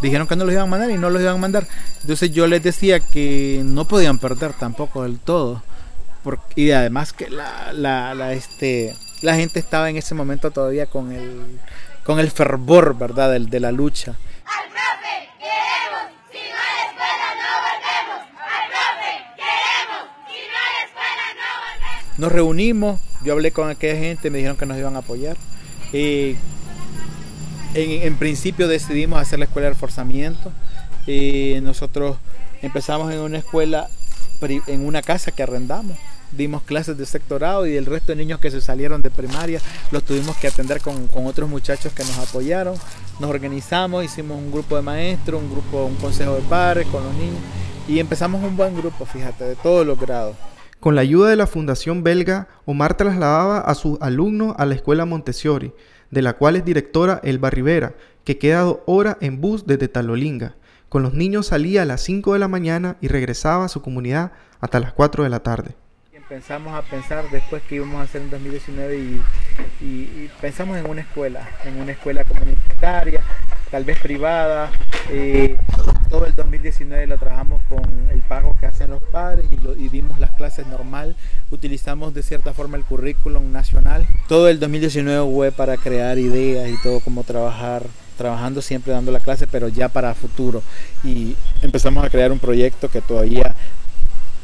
Dijeron 0.00 0.28
que 0.28 0.36
no 0.36 0.44
los 0.44 0.52
iban 0.52 0.68
a 0.68 0.70
mandar 0.70 0.90
y 0.90 0.96
no 0.96 1.10
los 1.10 1.20
iban 1.20 1.34
a 1.34 1.38
mandar. 1.38 1.66
Entonces 2.02 2.30
yo 2.30 2.46
les 2.46 2.62
decía 2.62 3.00
que 3.00 3.62
no 3.64 3.86
podían 3.86 4.20
perder 4.20 4.52
tampoco 4.52 5.02
del 5.02 5.18
todo. 5.18 5.64
y 6.54 6.70
además 6.70 7.12
que 7.12 7.28
la, 7.28 7.72
la, 7.72 8.32
este, 8.34 8.94
la 9.20 9.34
gente 9.34 9.58
estaba 9.58 9.90
en 9.90 9.96
ese 9.96 10.14
momento 10.14 10.52
todavía 10.52 10.86
con 10.86 11.10
el 11.10 11.58
con 12.04 12.18
el 12.18 12.30
fervor, 12.30 12.96
¿verdad?, 12.96 13.30
de, 13.32 13.40
de 13.40 13.60
la 13.60 13.72
lucha. 13.72 14.12
Al 14.44 14.68
profe 14.68 15.28
queremos, 15.38 16.12
si 16.30 16.38
no 16.38 16.56
hay 16.56 16.86
escuela 16.88 17.28
no 17.40 17.50
volvemos. 17.66 18.20
Al 18.36 18.66
profe 18.70 19.10
queremos, 19.36 20.02
si 20.26 20.38
no 20.48 20.56
hay 20.56 20.74
escuela 20.86 21.26
no 21.36 21.48
volvemos. 21.60 22.18
Nos 22.18 22.32
reunimos, 22.32 23.00
yo 23.22 23.32
hablé 23.32 23.52
con 23.52 23.70
aquella 23.70 23.98
gente, 23.98 24.30
me 24.30 24.38
dijeron 24.38 24.56
que 24.56 24.66
nos 24.66 24.78
iban 24.78 24.96
a 24.96 25.00
apoyar. 25.00 25.36
Y 25.92 26.36
en, 27.74 28.02
en 28.02 28.16
principio 28.16 28.68
decidimos 28.68 29.20
hacer 29.20 29.38
la 29.38 29.44
escuela 29.44 29.68
de 29.68 29.74
reforzamiento. 29.74 30.52
Y 31.06 31.56
nosotros 31.62 32.16
empezamos 32.62 33.12
en 33.12 33.20
una 33.20 33.38
escuela, 33.38 33.88
en 34.42 34.86
una 34.86 35.02
casa 35.02 35.32
que 35.32 35.42
arrendamos 35.42 35.96
dimos 36.32 36.62
clases 36.62 36.96
de 36.96 37.06
sectorado 37.06 37.66
y 37.66 37.76
el 37.76 37.86
resto 37.86 38.12
de 38.12 38.16
niños 38.16 38.40
que 38.40 38.50
se 38.50 38.60
salieron 38.60 39.02
de 39.02 39.10
primaria 39.10 39.60
los 39.90 40.04
tuvimos 40.04 40.36
que 40.36 40.48
atender 40.48 40.80
con, 40.80 41.08
otros 41.26 41.48
muchachos 41.48 41.92
que 41.92 42.04
nos 42.04 42.18
apoyaron. 42.18 42.74
Nos 43.18 43.30
organizamos, 43.30 44.04
hicimos 44.04 44.38
un 44.38 44.50
grupo 44.50 44.76
de 44.76 44.82
maestros, 44.82 45.42
un 45.42 45.50
grupo, 45.50 45.84
un 45.84 45.96
consejo 45.96 46.34
de 46.34 46.42
padres 46.42 46.86
con 46.88 47.04
los 47.04 47.14
niños 47.14 47.40
y 47.88 47.98
empezamos 47.98 48.42
un 48.42 48.56
buen 48.56 48.76
grupo, 48.76 49.04
fíjate, 49.04 49.44
de 49.44 49.56
todos 49.56 49.86
los 49.86 49.98
grados. 49.98 50.36
Con 50.78 50.94
la 50.94 51.02
ayuda 51.02 51.28
de 51.28 51.36
la 51.36 51.46
Fundación 51.46 52.02
Belga, 52.02 52.48
Omar 52.64 52.96
trasladaba 52.96 53.58
a 53.58 53.74
sus 53.74 54.00
alumnos 54.00 54.54
a 54.58 54.64
la 54.64 54.74
Escuela 54.74 55.04
Montessori, 55.04 55.74
de 56.10 56.22
la 56.22 56.34
cual 56.34 56.56
es 56.56 56.64
directora 56.64 57.20
Elba 57.22 57.50
Rivera, 57.50 57.94
que 58.24 58.38
queda 58.38 58.62
dos 58.62 58.78
horas 58.86 59.16
en 59.20 59.40
bus 59.40 59.66
desde 59.66 59.88
Talolinga. 59.88 60.54
Con 60.88 61.02
los 61.02 61.14
niños 61.14 61.48
salía 61.48 61.82
a 61.82 61.84
las 61.84 62.00
5 62.02 62.32
de 62.32 62.38
la 62.38 62.48
mañana 62.48 62.96
y 63.00 63.08
regresaba 63.08 63.64
a 63.64 63.68
su 63.68 63.82
comunidad 63.82 64.32
hasta 64.60 64.80
las 64.80 64.92
4 64.92 65.24
de 65.24 65.30
la 65.30 65.40
tarde. 65.40 65.76
Empezamos 66.30 66.72
a 66.72 66.82
pensar 66.82 67.28
después 67.32 67.60
que 67.64 67.74
íbamos 67.74 67.96
a 67.96 68.02
hacer 68.04 68.22
en 68.22 68.30
2019 68.30 68.98
y, 69.80 70.30
pensamos 70.40 70.78
en 70.78 70.88
una 70.88 71.00
escuela, 71.00 71.48
en 71.64 71.80
una 71.80 71.90
escuela 71.90 72.22
comunitaria, 72.22 73.20
tal 73.68 73.82
vez 73.82 73.98
privada. 73.98 74.70
Eh, 75.10 75.56
todo 76.08 76.26
el 76.26 76.36
2019 76.36 77.08
lo 77.08 77.18
trabajamos 77.18 77.60
con 77.68 77.82
el 78.12 78.20
pago 78.20 78.56
que 78.60 78.66
hacen 78.66 78.90
los 78.90 79.02
padres 79.02 79.46
y, 79.50 79.88
dimos 79.88 80.20
las 80.20 80.30
clases 80.30 80.68
normal. 80.68 81.16
Utilizamos 81.50 82.14
de 82.14 82.22
cierta 82.22 82.54
forma 82.54 82.76
el 82.76 82.84
currículum 82.84 83.50
nacional. 83.50 84.06
Todo 84.28 84.48
el 84.48 84.60
2019 84.60 85.34
fue 85.34 85.50
para 85.50 85.78
crear 85.78 86.16
ideas 86.16 86.68
y 86.68 86.80
todo 86.80 87.00
cómo 87.00 87.24
trabajar 87.24 87.82
trabajando 88.16 88.62
siempre 88.62 88.92
dando 88.92 89.10
la 89.10 89.20
clase, 89.20 89.48
pero 89.48 89.66
ya 89.66 89.88
para 89.88 90.14
futuro. 90.14 90.62
Y 91.02 91.34
empezamos 91.62 92.04
a 92.04 92.10
crear 92.10 92.30
un 92.30 92.38
proyecto 92.38 92.88
que 92.88 93.00
todavía 93.00 93.56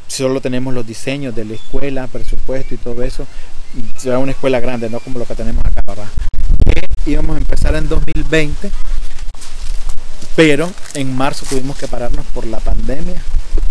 solo 0.06 0.40
tenemos 0.40 0.74
los 0.74 0.86
diseños 0.86 1.34
de 1.34 1.44
la 1.44 1.54
escuela, 1.54 2.06
presupuesto 2.06 2.74
y 2.74 2.78
todo 2.78 3.02
eso. 3.02 3.26
Será 3.96 4.18
una 4.18 4.32
escuela 4.32 4.60
grande, 4.60 4.88
no 4.88 5.00
como 5.00 5.18
lo 5.18 5.24
que 5.26 5.34
tenemos 5.34 5.64
acá, 5.64 5.82
¿verdad? 5.86 6.08
íbamos 7.06 7.36
a 7.36 7.38
empezar 7.38 7.74
en 7.76 7.88
2020, 7.88 8.70
pero 10.34 10.68
en 10.94 11.16
marzo 11.16 11.46
tuvimos 11.48 11.78
que 11.78 11.86
pararnos 11.86 12.26
por 12.26 12.46
la 12.46 12.58
pandemia 12.58 13.22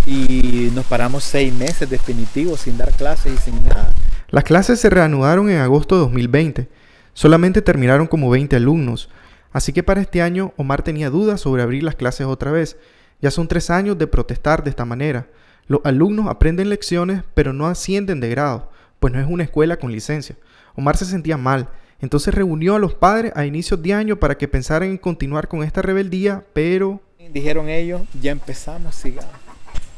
y 0.05 0.71
nos 0.73 0.85
paramos 0.85 1.23
seis 1.23 1.53
meses 1.53 1.89
definitivos 1.89 2.61
sin 2.61 2.77
dar 2.77 2.91
clases 2.93 3.33
y 3.33 3.37
sin 3.37 3.63
nada. 3.65 3.93
Las 4.29 4.43
clases 4.43 4.79
se 4.79 4.89
reanudaron 4.89 5.49
en 5.49 5.57
agosto 5.57 5.95
de 5.95 6.01
2020. 6.01 6.69
Solamente 7.13 7.61
terminaron 7.61 8.07
como 8.07 8.29
20 8.29 8.55
alumnos. 8.55 9.09
Así 9.51 9.71
que 9.71 9.83
para 9.83 10.01
este 10.01 10.21
año 10.21 10.53
Omar 10.57 10.81
tenía 10.81 11.09
dudas 11.09 11.41
sobre 11.41 11.63
abrir 11.63 11.83
las 11.83 11.95
clases 11.95 12.27
otra 12.27 12.51
vez. 12.51 12.77
Ya 13.21 13.31
son 13.31 13.47
tres 13.47 13.69
años 13.69 13.97
de 13.97 14.07
protestar 14.07 14.63
de 14.63 14.69
esta 14.69 14.85
manera. 14.85 15.27
Los 15.67 15.81
alumnos 15.83 16.27
aprenden 16.27 16.69
lecciones 16.69 17.23
pero 17.33 17.53
no 17.53 17.67
ascienden 17.67 18.19
de 18.19 18.29
grado, 18.29 18.71
pues 18.99 19.13
no 19.13 19.19
es 19.19 19.27
una 19.27 19.43
escuela 19.43 19.77
con 19.77 19.91
licencia. 19.91 20.35
Omar 20.75 20.97
se 20.97 21.05
sentía 21.05 21.37
mal, 21.37 21.69
entonces 22.01 22.33
reunió 22.33 22.75
a 22.75 22.79
los 22.79 22.93
padres 22.93 23.31
a 23.35 23.45
inicios 23.45 23.81
de 23.81 23.93
año 23.93 24.17
para 24.17 24.37
que 24.37 24.47
pensaran 24.47 24.89
en 24.89 24.97
continuar 24.97 25.47
con 25.47 25.63
esta 25.63 25.81
rebeldía, 25.81 26.43
pero... 26.53 27.01
Dijeron 27.31 27.69
ellos, 27.69 28.01
ya 28.21 28.31
empezamos, 28.31 28.95
sigamos. 28.95 29.31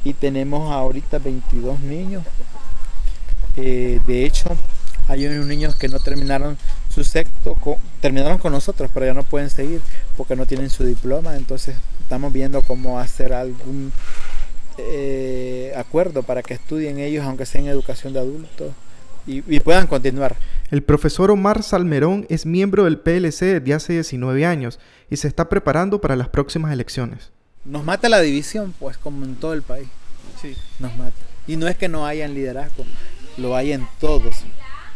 Y 0.04 0.14
tenemos 0.14 0.72
ahorita 0.72 1.20
22 1.20 1.82
niños. 1.82 2.24
Eh, 3.58 4.00
de 4.08 4.26
hecho, 4.26 4.50
hay 5.08 5.26
unos 5.26 5.48
niños 5.48 5.76
que 5.76 5.90
no 5.90 6.00
terminaron 6.00 6.58
su 6.90 7.04
sexto, 7.04 7.58
terminaron 8.02 8.38
con 8.38 8.52
nosotros, 8.52 8.90
pero 8.94 9.06
ya 9.06 9.14
no 9.14 9.24
pueden 9.24 9.50
seguir 9.50 9.82
porque 10.16 10.36
no 10.36 10.46
tienen 10.46 10.70
su 10.70 10.86
diploma. 10.86 11.36
Entonces 11.36 11.76
estamos 12.02 12.32
viendo 12.32 12.62
cómo 12.62 13.00
hacer 13.00 13.34
algún 13.34 13.92
eh, 14.78 15.74
acuerdo 15.76 16.24
para 16.24 16.44
que 16.44 16.54
estudien 16.54 17.00
ellos, 17.00 17.26
aunque 17.26 17.46
sea 17.46 17.62
en 17.62 17.68
educación 17.68 18.14
de 18.14 18.20
adultos, 18.20 18.74
y, 19.26 19.60
puedan 19.60 19.88
continuar. 19.88 20.38
El 20.72 20.84
profesor 20.84 21.32
Omar 21.32 21.62
Salmerón 21.62 22.26
es 22.30 22.46
miembro 22.46 22.86
del 22.86 22.98
PLC 22.98 23.60
desde 23.60 23.74
hace 23.74 23.94
19 23.94 24.46
años 24.46 24.80
y 25.10 25.18
se 25.18 25.28
está 25.28 25.50
preparando 25.50 26.00
para 26.00 26.16
las 26.16 26.30
próximas 26.30 26.72
elecciones. 26.72 27.32
Nos 27.66 27.84
mata 27.84 28.08
la 28.08 28.22
división, 28.22 28.74
pues 28.80 28.98
como 28.98 29.26
en 29.26 29.36
todo 29.36 29.54
el 29.54 29.64
país. 29.64 29.90
Sí. 30.42 30.56
Nos 30.80 30.96
mata. 30.96 31.18
Y 31.46 31.58
no 31.58 31.68
es 31.68 31.76
que 31.76 31.90
no 31.90 32.06
hayan 32.06 32.34
liderazgo, 32.34 32.86
lo 33.38 33.56
hay 33.56 33.74
en 33.74 33.86
todos. 34.00 34.44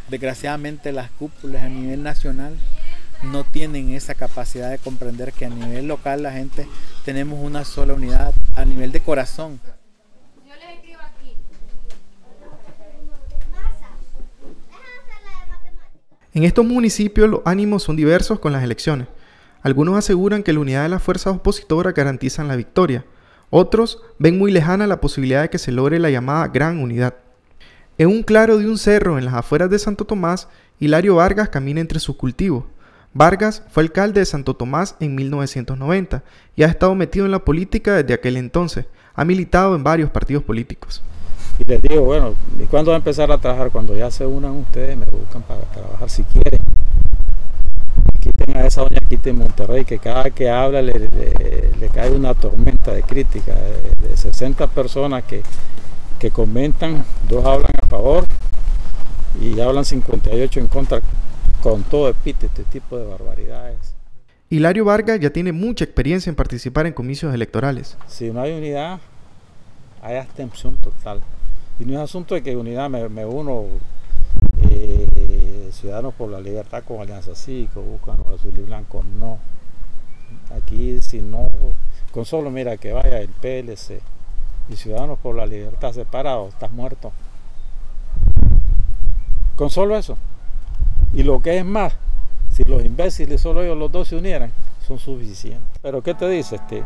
Desgraciadamente 0.09 0.93
las 0.93 1.11
cúpulas 1.11 1.63
a 1.63 1.69
nivel 1.69 2.03
nacional 2.03 2.57
no 3.24 3.44
tienen 3.44 3.94
esa 3.94 4.16
capacidad 4.16 4.70
de 4.70 4.77
comprender 4.77 5.34
que 5.34 5.46
a 5.46 5.50
nivel 5.50 5.88
local 5.88 6.24
la 6.24 6.31
gente 6.31 6.68
tenemos 7.05 7.40
una 7.40 7.66
sola 7.66 7.94
unidad 7.94 8.34
a 8.55 8.66
nivel 8.66 8.92
de 8.92 9.00
corazón. 9.00 9.60
En 16.34 16.44
estos 16.46 16.66
municipios 16.66 17.29
los 17.29 17.42
ánimos 17.44 17.84
son 17.84 17.98
diversos 17.98 18.40
con 18.40 18.53
las 18.53 18.64
elecciones. 18.64 19.07
Algunos 19.64 19.98
aseguran 19.98 20.44
que 20.44 20.53
la 20.53 20.62
unidad 20.62 20.84
de 20.84 20.90
las 20.90 21.03
fuerzas 21.03 21.36
opositoras 21.36 21.94
garantizan 21.94 22.48
la 22.48 22.55
victoria. 22.55 23.05
Otros 23.50 24.01
ven 24.18 24.38
muy 24.38 24.50
lejana 24.50 24.88
la 24.88 25.01
posibilidad 25.01 25.42
de 25.42 25.50
que 25.50 25.57
se 25.57 25.74
logre 25.74 26.00
la 26.00 26.10
llamada 26.10 26.48
gran 26.48 26.79
unidad. 26.79 27.16
En 27.98 28.07
un 28.07 28.24
claro 28.24 28.57
de 28.57 28.68
un 28.68 28.77
cerro 28.77 29.20
en 29.20 29.25
las 29.25 29.34
afueras 29.34 29.70
de 29.70 29.77
Santo 29.77 30.05
Tomás, 30.05 30.48
Hilario 30.79 31.16
Vargas 31.16 31.50
camina 31.50 31.81
entre 31.81 32.00
sus 32.00 32.16
cultivos. 32.16 32.64
Vargas 33.13 33.63
fue 33.69 33.83
alcalde 33.83 34.21
de 34.21 34.25
Santo 34.25 34.53
Tomás 34.53 34.95
en 35.01 35.15
1990 35.15 36.24
y 36.55 36.63
ha 36.63 36.67
estado 36.67 36.95
metido 36.95 37.25
en 37.25 37.31
la 37.31 37.39
política 37.39 37.95
desde 37.95 38.13
aquel 38.13 38.37
entonces. 38.37 38.85
Ha 39.15 39.25
militado 39.25 39.75
en 39.75 39.83
varios 39.83 40.09
partidos 40.09 40.43
políticos. 40.43 41.03
Y 41.59 41.69
les 41.69 41.81
digo, 41.81 42.03
bueno, 42.03 42.35
¿y 42.57 42.63
cuándo 42.63 42.91
va 42.91 42.95
a 42.95 43.00
empezar 43.00 43.29
a 43.31 43.37
trabajar? 43.37 43.69
Cuando 43.71 43.95
ya 43.95 44.09
se 44.09 44.25
unan 44.25 44.51
ustedes, 44.51 44.97
me 44.97 45.05
buscan 45.05 45.41
para 45.41 45.61
trabajar 45.61 46.09
si 46.09 46.24
quieren. 46.24 46.59
Quiten 48.21 48.55
a 48.55 48.65
esa 48.65 48.81
doña 48.81 49.00
Quita 49.09 49.29
en 49.29 49.39
Monterrey, 49.39 49.83
que 49.83 50.00
cada 50.00 50.29
que 50.29 50.50
habla 50.50 50.81
le, 50.81 50.95
cae 51.93 52.11
una 52.11 52.33
tormenta 52.33 52.93
de 52.93 53.03
crítica 53.03 53.53
de, 53.53 54.15
60 54.15 54.67
personas 54.67 55.24
que, 55.25 55.41
que 56.19 56.31
comentan, 56.31 57.03
dos 57.27 57.43
hablan 57.43 57.71
a 57.81 57.87
favor 57.87 58.25
y 59.41 59.59
hablan 59.59 59.83
58 59.83 60.59
en 60.59 60.67
contra 60.67 61.01
con 61.61 61.83
todo 61.83 62.09
epíteto, 62.09 62.61
este 62.61 62.79
tipo 62.79 62.97
de 62.97 63.05
barbaridades. 63.05 63.93
Hilario 64.50 64.83
Vargas 64.83 65.19
ya 65.19 65.29
tiene 65.29 65.51
mucha 65.51 65.85
experiencia 65.85 66.29
en 66.29 66.35
participar 66.35 66.85
en 66.87 66.93
comicios 66.93 67.33
electorales. 67.33 67.97
Si 68.07 68.31
no 68.31 68.41
hay 68.41 68.51
unidad, 68.51 69.00
hay 70.01 70.17
abstención 70.17 70.75
total. 70.77 71.21
Y 71.79 71.85
no 71.85 71.93
es 71.93 72.00
asunto 72.00 72.35
de 72.35 72.43
que 72.43 72.57
unidad 72.57 72.89
me, 72.89 73.25
uno, 73.25 73.65
eh, 74.69 75.69
Ciudadanos 75.71 76.13
por 76.15 76.29
la 76.29 76.41
Libertad 76.41 76.83
con 76.83 77.00
Alianza 77.00 77.35
Cívica, 77.35 77.79
buscan 77.79 78.17
los 78.17 78.39
azul 78.39 78.53
y 78.57 78.61
blancos, 78.63 79.05
no. 79.05 79.37
Aquí 80.55 81.00
si 81.01 81.21
no, 81.21 81.50
con 82.11 82.25
solo 82.25 82.50
mira 82.50 82.77
que 82.77 82.91
vaya 82.91 83.19
el 83.19 83.29
PLC 83.29 84.01
y 84.69 84.75
Ciudadanos 84.75 85.17
por 85.19 85.35
la 85.35 85.45
Libertad 85.45 85.93
separado, 85.93 86.50
estás 86.50 86.71
muerto. 86.71 87.13
Con 89.55 89.69
solo 89.69 89.95
eso. 89.95 90.17
Y 91.13 91.24
lo 91.24 91.41
que 91.41 91.57
es 91.57 91.65
más, 91.65 91.93
si 92.51 92.63
los 92.63 92.83
imbéciles 92.83 93.41
solo 93.41 93.63
ellos 93.63 93.77
los 93.77 93.91
dos 93.91 94.07
se 94.07 94.15
unieran, 94.15 94.51
son 94.87 94.97
suficientes. 95.00 95.79
Pero 95.81 96.01
¿qué 96.01 96.13
te 96.13 96.27
dice 96.27 96.55
este? 96.55 96.83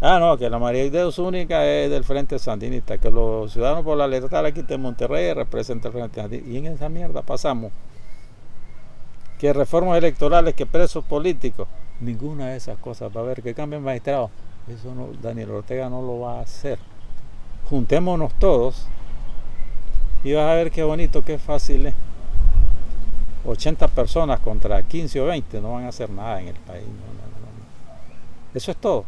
Ah, 0.00 0.18
no, 0.18 0.38
que 0.38 0.48
la 0.48 0.58
María 0.58 0.88
Deus 0.88 1.18
única 1.18 1.66
es 1.66 1.90
del 1.90 2.04
Frente 2.04 2.38
Sandinista, 2.38 2.96
que 2.96 3.10
los 3.10 3.52
ciudadanos 3.52 3.84
por 3.84 3.98
la 3.98 4.08
letra 4.08 4.40
aquí 4.46 4.62
de 4.62 4.78
Monterrey 4.78 5.34
representa 5.34 5.88
el 5.88 5.94
Frente 5.94 6.20
Sandinista. 6.22 6.50
Y 6.50 6.56
en 6.56 6.66
esa 6.66 6.88
mierda 6.88 7.22
pasamos. 7.22 7.70
Que 9.38 9.52
reformas 9.52 9.98
electorales, 9.98 10.54
que 10.54 10.64
presos 10.64 11.04
políticos, 11.04 11.68
ninguna 12.00 12.48
de 12.48 12.56
esas 12.56 12.78
cosas. 12.78 13.14
Va 13.14 13.20
a 13.20 13.24
haber 13.24 13.42
que 13.42 13.52
cambien 13.52 13.82
magistrados. 13.82 14.30
Eso 14.68 14.94
no, 14.94 15.08
Daniel 15.20 15.50
Ortega 15.50 15.90
no 15.90 16.00
lo 16.00 16.20
va 16.20 16.38
a 16.38 16.42
hacer. 16.42 16.78
Juntémonos 17.68 18.32
todos 18.38 18.86
y 20.24 20.32
vas 20.32 20.50
a 20.50 20.54
ver 20.54 20.70
qué 20.70 20.82
bonito, 20.82 21.24
qué 21.24 21.38
fácil 21.38 21.86
es. 21.86 21.94
80 23.44 23.88
personas 23.88 24.40
contra 24.40 24.82
15 24.82 25.20
o 25.20 25.26
20 25.26 25.60
no 25.60 25.72
van 25.72 25.84
a 25.84 25.88
hacer 25.88 26.10
nada 26.10 26.40
en 26.40 26.48
el 26.48 26.54
país. 26.56 26.84
Eso 28.54 28.70
es 28.70 28.76
todo. 28.76 29.04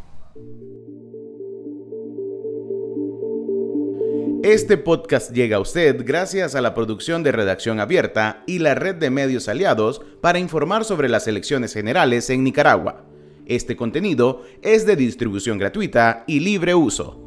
Este 4.43 4.77
podcast 4.77 5.33
llega 5.33 5.59
a 5.59 5.61
usted 5.61 6.05
gracias 6.05 6.57
a 6.57 6.61
la 6.61 6.75
producción 6.75 7.23
de 7.23 7.31
Redacción 7.31 7.79
Abierta 7.79 8.43
y 8.47 8.59
la 8.59 8.75
red 8.75 8.97
de 8.97 9.09
medios 9.09 9.49
aliados 9.49 10.03
para 10.21 10.41
informar 10.41 10.85
sobre 10.85 11.09
las 11.09 11.29
elecciones 11.29 11.73
generales 11.73 12.29
en 12.29 12.43
Nicaragua. 12.43 13.05
Este 13.47 13.77
contenido 13.77 14.43
es 14.63 14.85
de 14.85 14.97
distribución 14.97 15.59
gratuita 15.59 16.25
y 16.27 16.41
libre 16.41 16.75
uso. 16.75 17.22